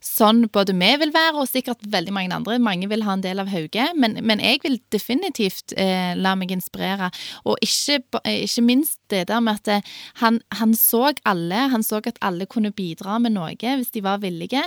[0.00, 2.58] sånn både vi vil være, og sikkert veldig mange andre.
[2.62, 6.54] Mange vil ha en del av Hauge, men, men jeg vil definitivt eh, la meg
[6.54, 7.10] inspirere.
[7.44, 9.90] Og ikke, eh, ikke minst det der med at eh,
[10.22, 14.22] han, han så alle, han så at alle kunne bidra med noe hvis de var
[14.22, 14.62] villige.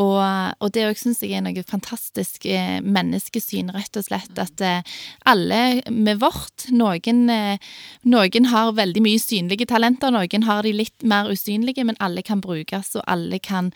[0.00, 0.18] Og,
[0.58, 4.34] og det òg syns jeg er noe fantastisk eh, menneskesyn, rett og slett.
[4.40, 4.96] At eh,
[5.30, 7.60] alle med vårt Noen, eh,
[8.08, 12.42] noen har veldig mye synlige talenter, noen har de litt mer usynlige, men alle kan
[12.42, 13.70] brukes, og alle kan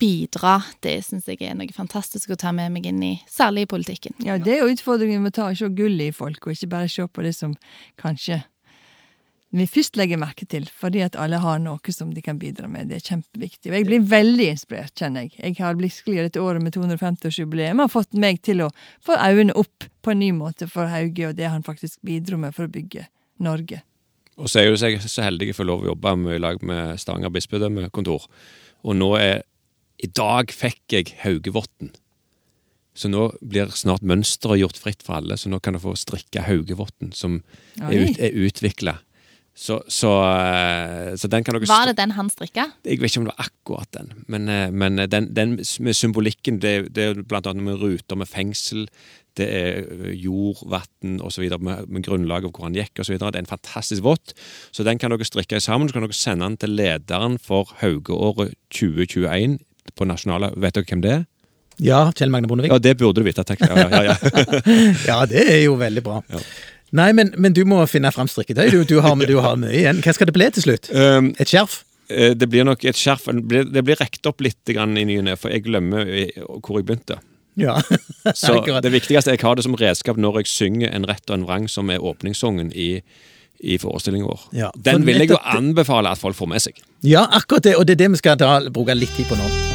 [0.00, 0.58] bidra.
[0.82, 4.16] Det syns jeg er noe fantastisk å ta med meg inn i, særlig i politikken.
[4.24, 6.72] Ja, det er jo utfordringen med å ta og se gullet i folk, og ikke
[6.72, 7.54] bare se på det som
[8.00, 8.42] kanskje
[9.50, 12.86] vi først legger merke til, fordi at alle har noe som de kan bidra med.
[12.86, 13.72] Det er kjempeviktig.
[13.72, 15.34] Og jeg blir veldig inspirert, kjenner jeg.
[15.42, 18.70] Jeg har virkelig dette året med 250-årsjubileum har fått meg til å
[19.02, 22.54] få øynene opp på en ny måte for Hauge og det han faktisk bidro med
[22.54, 23.08] for å bygge
[23.42, 23.82] Norge.
[24.38, 27.00] Og så er jo så heldig å få lov å jobbe med, i lag med
[27.02, 28.30] Stavanger bispedømmekontor.
[28.86, 29.42] Og nå er
[30.00, 31.92] I dag fikk jeg Haugevotten.
[32.96, 36.42] Så nå blir snart mønsteret gjort fritt for alle, så nå kan du få strikke
[36.48, 37.38] Haugevotten, som
[37.78, 38.02] er, Oi.
[38.10, 38.98] ut, er utvikla.
[39.60, 42.68] Så, så, eh, så den kan dere Var det den han strikka?
[42.86, 46.60] Jeg vet ikke om det var akkurat den, men, eh, men den, den med symbolikken,
[46.62, 48.86] det, det er blant annet med ruter med fengsel,
[49.38, 51.44] det er eh, jord, vann osv.
[51.60, 53.18] Med, med grunnlag av hvor han gikk osv.
[53.18, 54.34] Det er en fantastisk vått.
[54.74, 55.88] Så den kan dere strikke sammen.
[55.88, 59.60] Så kan dere sende den til lederen for Haugeåret 2021
[59.96, 61.22] på nasjonale Vet dere hvem det er?
[61.80, 62.72] Ja, Kjell Magne Bondevik.
[62.74, 63.40] Ja, det burde du vite.
[63.48, 63.62] Takk.
[63.64, 64.16] Ja, ja, ja,
[65.06, 65.20] ja.
[65.32, 66.18] Det er jo veldig bra.
[66.92, 68.66] Nei, men, men du må finne fram strikketøy.
[68.74, 70.02] Du, du, har, du har mye igjen.
[70.04, 70.90] Hva skal det bli til slutt?
[70.92, 71.78] Um, Et skjerf?
[72.12, 73.30] eh, det blir nok et skjerf.
[73.32, 76.04] Det blir, rekt opp litt grann i ny og ne, for jeg glemmer
[76.58, 77.16] hvor jeg begynte.
[77.56, 77.78] Ja.
[78.36, 81.38] Så det viktigste er jeg har det som redskap når jeg synger en rett og
[81.38, 82.90] en vrang, som er åpningssangen i,
[83.64, 84.46] i forestillingen vår.
[84.52, 86.84] Ja, for Den vil jeg jo anbefale at folk får med seg.
[87.06, 87.78] ja, akkurat det.
[87.80, 89.69] Og det er det vi skal da bruke litt tid på nå.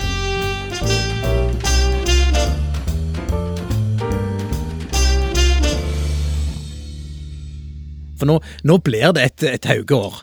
[8.25, 10.19] For nå, nå blir det et, et Haugeår.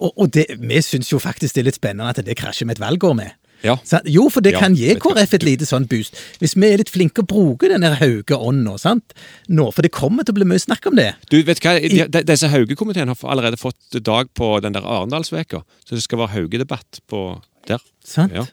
[0.00, 2.78] Og, og det, vi syns jo faktisk det er litt spennende at det krasjer med
[2.78, 3.38] et valgår med.
[3.62, 3.76] Ja.
[4.10, 4.88] Jo, for det Ja, kan gi.
[4.98, 6.16] KrF et lite sånn boost.
[6.40, 9.14] Hvis vi er litt flinke å bruke denne Hauge-ånda, sant?
[9.46, 11.12] Nå, for det kommer til å bli mye snakk om det.
[11.30, 11.76] Du, vet hva?
[11.78, 16.24] De, de, disse Hauge-komiteene har allerede fått dag på den der Arendalsveka, så det skal
[16.24, 17.22] være Hauge-debatt på
[17.70, 17.84] der.
[18.02, 18.34] Sant?
[18.34, 18.48] Ja.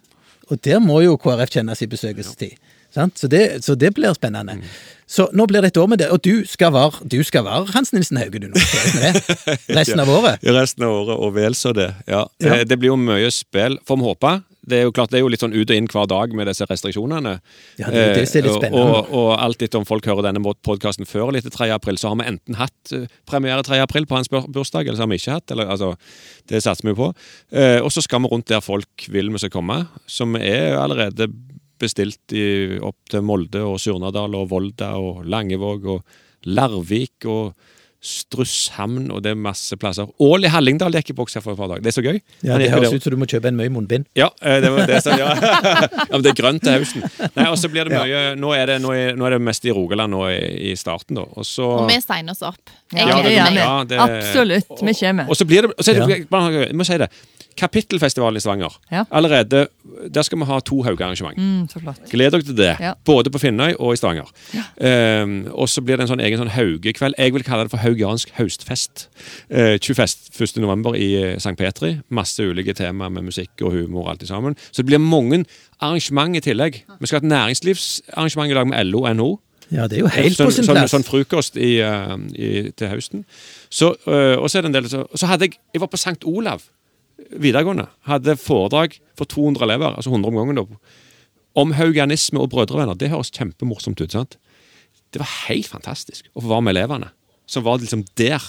[0.50, 2.60] Og der må jo KrF kjenne sin besøkelsestid.
[3.16, 4.60] Så, det, så det blir spennende.
[4.60, 4.72] Mm.
[5.10, 7.72] Så nå blir det et år med det, og du skal være, du skal være
[7.74, 8.60] Hans Nilsen Hauge, du nå.
[9.74, 10.44] Resten av året.
[10.46, 11.90] I resten av året, og vel så det.
[12.06, 12.28] Ja.
[12.44, 12.60] Ja.
[12.60, 14.36] Eh, Det blir jo mye spill, får vi håpe.
[14.70, 16.46] Det er jo klart, det er jo litt sånn ut og inn hver dag med
[16.46, 17.40] disse restriksjonene.
[17.80, 18.84] Ja, det det er litt Eh, spennende.
[18.86, 21.72] Og, og alt etter om folk hører denne podkasten før eller etter 3.
[21.74, 23.80] april, så har vi enten hatt eh, premiere 3.
[23.82, 25.56] april på hans bursdag, eller så har vi ikke hatt.
[25.56, 25.96] Eller, altså,
[26.54, 27.10] det satser vi på.
[27.82, 31.32] Og så skal vi rundt der folk vil vi skal komme, som er allerede
[31.80, 32.46] bestilt i,
[32.84, 36.04] opp til Molde og Surnadal og Volda og Langevåg og
[36.46, 37.54] Larvik og
[38.00, 40.08] Strusshamn, og det er masse plasser.
[40.24, 41.82] Ål i Hallingdal gikk i boks her for et par dager.
[41.84, 42.20] Det er så gøy.
[42.48, 44.06] Ja, Det høres ut som du må kjøpe en mye munnbind.
[44.16, 45.34] ja, eh, det var det som ja.
[45.36, 47.04] ja, men det er grønt til høsten.
[47.36, 49.68] Nei, og så blir det mye Nå er det, nå er, nå er det mest
[49.68, 50.38] i Rogaland nå i,
[50.72, 51.26] i starten, da.
[51.36, 52.72] Og så Og vi steiner oss opp.
[52.96, 54.80] Ja, Ja, det ja, det- Absolutt.
[54.80, 55.28] Vi kommer.
[55.28, 56.26] Og så blir det, og så er det Ja.
[56.32, 57.10] bare, Jeg må si det.
[57.60, 58.76] Kapittelfestivalen i Stavanger.
[58.92, 59.04] Ja.
[59.12, 59.68] Allerede
[60.14, 61.38] Der skal vi ha to Hauge-arrangement.
[61.38, 61.68] Mm.
[62.12, 62.76] Gled dere til det.
[62.80, 62.94] Ja.
[63.06, 64.30] Både på Finnøy og i Stavanger.
[64.82, 67.18] Ehm, og så blir det en sånn egen sånn Haugekveld.
[67.20, 69.10] Jeg vil kalle det for haugiansk høstfest.
[69.52, 70.62] Uh, 21.
[70.64, 71.58] november i eh, St.
[71.60, 71.98] Petri.
[72.10, 74.56] Masse ulike temaer med musikk og humor og alt i sammen.
[74.72, 75.44] Så det blir mange
[75.82, 76.84] arrangement i tillegg.
[77.00, 79.32] Vi skal ha et næringslivsarrangement i dag med LO og NHO.
[79.72, 80.94] Ja, det er jo helt sånn, på sin sånn, plass.
[80.96, 83.26] sånn frokost i, eh, i, til høsten.
[83.70, 86.00] Så, eh, og så er det en del så, så hadde jeg Jeg var på
[86.00, 86.24] St.
[86.26, 86.64] Olav
[87.30, 87.88] videregående.
[88.10, 90.98] Hadde foredrag for 200 elever, altså 100 om gangen, da,
[91.60, 92.98] om haugianisme og brødrevenner.
[92.98, 94.12] Det høres kjempemorsomt ut.
[94.12, 94.38] sant?
[95.14, 97.12] Det var helt fantastisk å få være med elevene.
[97.50, 98.44] Som var liksom der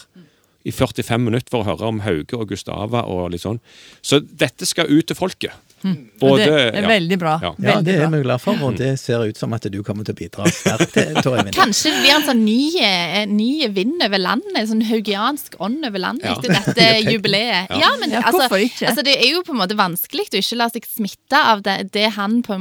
[0.69, 3.63] i 45 minutter for å høre om Hauge og Gustava og litt sånn.
[4.05, 5.57] Så dette skal ut til folket.
[5.85, 7.35] Og det er veldig bra.
[7.43, 7.51] Ja.
[7.65, 10.13] Ja, det er vi glad for, og det ser ut som at du kommer til
[10.15, 11.55] å bidra sterkt Eivind.
[11.57, 15.87] Kanskje det blir en sånn ny, eh, ny vind over landet, en sånn haugiansk ånd
[15.89, 16.35] over landet Ja.
[16.37, 17.71] etter dette jubileet.
[17.81, 20.69] Ja, men Ja, altså, altså, det er jo på en måte vanskelig å ikke la
[20.69, 22.59] seg smitte av det, det han på,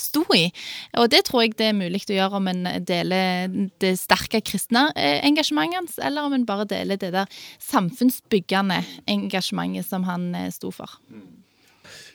[0.00, 0.46] sto i.
[0.96, 3.50] Og det tror jeg det er mulig å gjøre om en deler
[3.82, 7.26] det sterke kristne eh, engasjementet hans, eller om en bare deler det der
[7.60, 10.98] samfunnsbyggende engasjementet som han eh, sto for.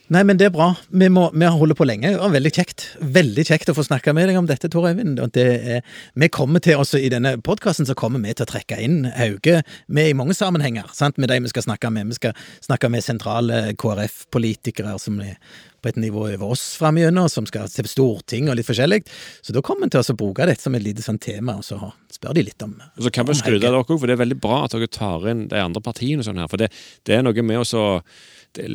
[0.07, 0.69] Nei, men det er bra.
[0.87, 2.13] Vi, må, vi har holdt på lenge.
[2.13, 2.85] Det var veldig kjekt.
[3.17, 5.19] Veldig kjekt å få snakke med deg om dette, Tor Eivind.
[5.35, 5.81] Det
[6.15, 10.11] vi kommer til også I denne podkasten kommer vi til å trekke inn Hauge med
[10.11, 10.87] i mange sammenhenger.
[10.95, 11.19] sant?
[11.19, 12.07] Med de vi skal snakke med.
[12.13, 15.35] Vi skal snakke med sentrale KrF-politikere som er
[15.83, 19.03] på et nivå over oss framover, som skal se på Stortinget og litt forskjellig.
[19.45, 21.91] Så da kommer vi til å bruke dette som et lite sånn tema, og så
[22.13, 24.23] spør de litt om Og så kan vi skryte av dere òg, for det er
[24.23, 26.23] veldig bra at dere tar inn de andre partiene.
[26.23, 26.71] og sånn her, For det,
[27.05, 27.85] det er noe med å så
[28.55, 28.67] det,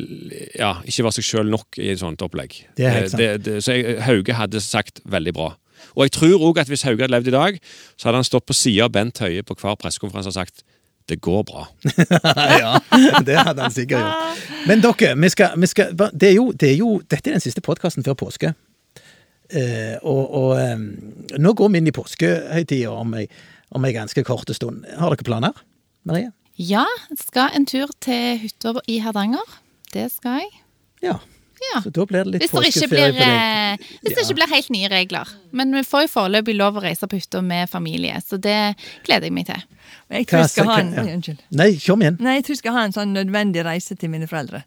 [0.59, 2.55] ja, ikke var seg sjøl nok i et sånt opplegg.
[2.77, 3.21] Det er helt sant.
[3.21, 5.49] Det, det, så jeg, Hauge hadde sagt veldig bra.
[5.93, 7.57] Og jeg tror òg at hvis Hauge hadde levd i dag,
[7.97, 10.63] så hadde han stått på sida av Bent Høie på hver pressekonferanse og sagt
[11.11, 11.65] det går bra.
[12.63, 12.77] ja,
[13.27, 14.43] det hadde han sikkert gjort.
[14.69, 17.43] Men dere, vi skal, vi skal, det er jo, det er jo, dette er den
[17.43, 18.53] siste podkasten før påske.
[19.51, 20.85] Eh, og og eh,
[21.43, 24.87] nå går vi inn i påskehøytida om ei ganske kort stund.
[24.95, 25.59] Har dere planer,
[26.07, 26.31] Marie?
[26.55, 26.85] Ja,
[27.19, 29.59] skal en tur til hytta i Hardanger.
[29.93, 30.51] Det skal jeg.
[31.05, 31.19] Ja.
[31.63, 31.79] Ja.
[31.85, 33.77] Så da blir det litt påskeferie blir, på deg.
[33.79, 35.29] eh, hvis det ikke blir helt nye regler.
[35.55, 38.57] Men vi får jo foreløpig lov å reise på hytta med familie, så det
[39.05, 39.63] gleder jeg meg til.
[40.11, 41.05] Jeg tror jeg skal ha en ja.
[41.13, 41.45] Unnskyld.
[41.55, 42.19] Nei, kom igjen.
[42.19, 44.63] Nei, jeg tror jeg skal ha en sånn nødvendig reise til mine foreldre.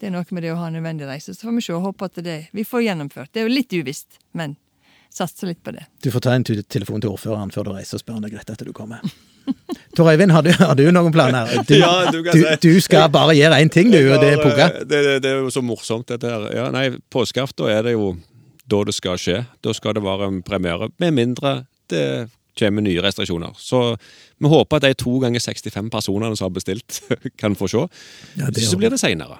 [0.00, 1.32] Det er noe med det å ha en nødvendig reise.
[1.36, 3.30] Så får vi se og håpe at det vi får gjennomført.
[3.32, 4.58] Det er jo litt uvisst, men
[5.14, 5.86] satser litt på det.
[6.04, 8.36] Du får ta en telefon til ordføreren før du reiser og spør om det er
[8.40, 9.00] greit at du kommer.
[9.96, 11.50] Tor Øyvind, har, du- har du noen planer?
[11.68, 14.66] Du, Ja, du du, du skal bare gjøre én ting, du, og det er pugge.
[14.84, 16.48] Det, det, det er jo så morsomt, dette her.
[16.56, 18.16] Ja, nei, påskeaften er det jo
[18.66, 19.44] da det skal skje.
[19.64, 20.90] Da skal det være en premiere.
[20.98, 21.58] Med mindre
[21.92, 22.28] det
[22.58, 23.52] kommer nye restriksjoner.
[23.60, 23.96] Så
[24.40, 27.02] vi håper at de to ganger 65 personene som har bestilt,
[27.40, 27.84] kan få se.
[28.40, 29.38] Ja, det så blir det seinere.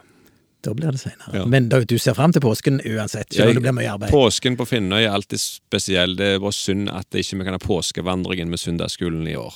[0.65, 1.31] Da blir det senere.
[1.37, 1.45] Ja.
[1.47, 4.11] Men da, du ser fram til påsken uansett, selv om det blir mye arbeid.
[4.11, 6.17] Påsken på Finnøy er alltid spesiell.
[6.19, 9.55] Det bare synd at det ikke vi kan ha påskevandringen med søndagsskolen i år.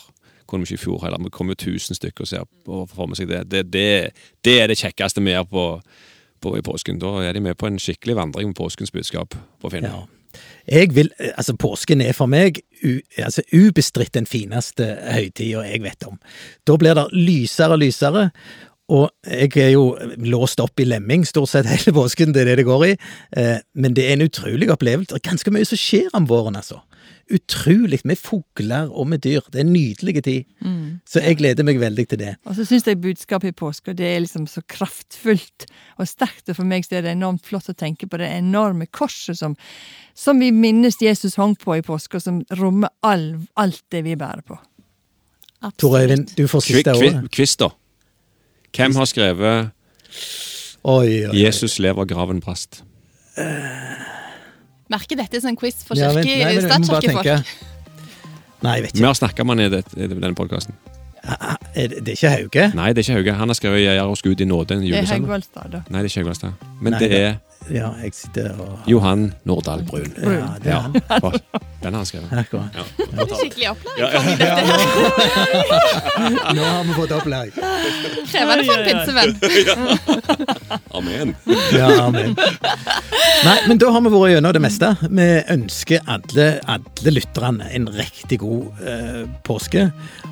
[0.51, 1.23] Kunne vi ikke i fjor heller.
[1.23, 3.45] Vi kom jo 1000 stykker og ser på med seg det.
[3.51, 3.91] Det, det.
[4.45, 5.67] det er det kjekkeste vi gjør på,
[6.43, 6.99] på i påsken.
[7.03, 9.87] Da er de med på en skikkelig vandring med påskens budskap på Finn.
[9.87, 10.09] Ja.
[10.71, 16.07] Jeg vil, altså Påsken er for meg u, altså ubestridt den fineste høytida jeg vet
[16.07, 16.21] om.
[16.67, 18.29] Da blir det lysere og lysere,
[18.91, 19.85] og jeg er jo
[20.19, 22.95] låst opp i lemming stort sett hele påsken, det er det det går i.
[23.39, 25.13] Eh, men det er en utrolig opplevelse.
[25.13, 26.81] Det er ganske mye som skjer om våren, altså.
[27.31, 29.45] Utrolig med fugler og med dyr.
[29.53, 30.49] Det er en nydelig tid.
[30.61, 31.01] Mm.
[31.09, 32.35] Så jeg gleder meg veldig til det.
[32.45, 35.67] Og så syns jeg budskapet i påska det er liksom så kraftfullt
[36.01, 38.87] og sterkt, og for meg så er det enormt flott å tenke på det enorme
[38.87, 39.57] korset som,
[40.15, 44.45] som vi minnes Jesus hang på i påska, som rommer all, alt det vi bærer
[44.47, 44.59] på.
[45.77, 47.31] Tor Øyvind, du får siste ordet.
[47.31, 47.69] Kvister.
[47.69, 47.77] da.
[48.77, 49.71] Hvem har skrevet
[50.83, 51.37] Oi, oi, oi.
[51.37, 52.81] 'Jesus lever, graven brast'?
[54.91, 57.27] Merker dette som en quiz for Ja, nei, statskirkefolk.
[58.61, 59.07] Nei, jeg vet Vi ikke.
[59.07, 60.75] har snakka med han i, i denne podkasten.
[61.75, 62.65] Er det, det er ikke Hauge?
[62.75, 63.33] Nei, det er ikke Hauge.
[63.39, 65.05] Han har skrevet 'Jeg er hos Gud i nåde', en Det er.
[65.07, 65.81] Haugvaldstad, da.
[65.91, 66.53] Nei, det er ikke Haugvaldstad.
[66.81, 67.35] Men Nei, det det- er
[67.71, 70.11] Ja, jeg sitter og Johan Nordahl Brun.
[70.19, 70.93] Ja, det er Ja, han.
[71.83, 72.33] den har han skrevet.
[72.33, 72.71] Akkurat.
[73.41, 74.63] Skikkelig opplæring for dette.
[76.57, 77.53] Nå har vi fått opplæring.
[78.31, 79.33] Krevende for en pinsevenn.
[81.01, 81.35] Amen.
[81.73, 82.35] Ja, amen.
[83.47, 84.91] Nei, men da har vi vært gjennom det meste.
[85.07, 89.87] Vi ønsker alle, alle lytterne en riktig god eh, påske.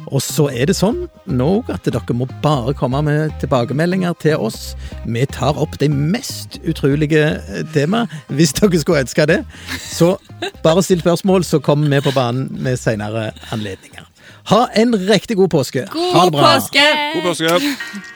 [0.09, 4.73] Og så er det sånn nå at dere må bare komme med tilbakemeldinger til oss.
[5.07, 7.28] Vi tar opp de mest utrolige
[7.75, 9.41] tema, hvis dere skulle ønske det.
[9.91, 10.17] Så
[10.65, 14.07] bare still spørsmål, så kommer vi på banen med senere anledninger.
[14.49, 15.87] Ha en riktig god påske.
[15.93, 16.55] ha det bra.
[16.55, 16.87] påske!
[17.15, 18.15] God påske.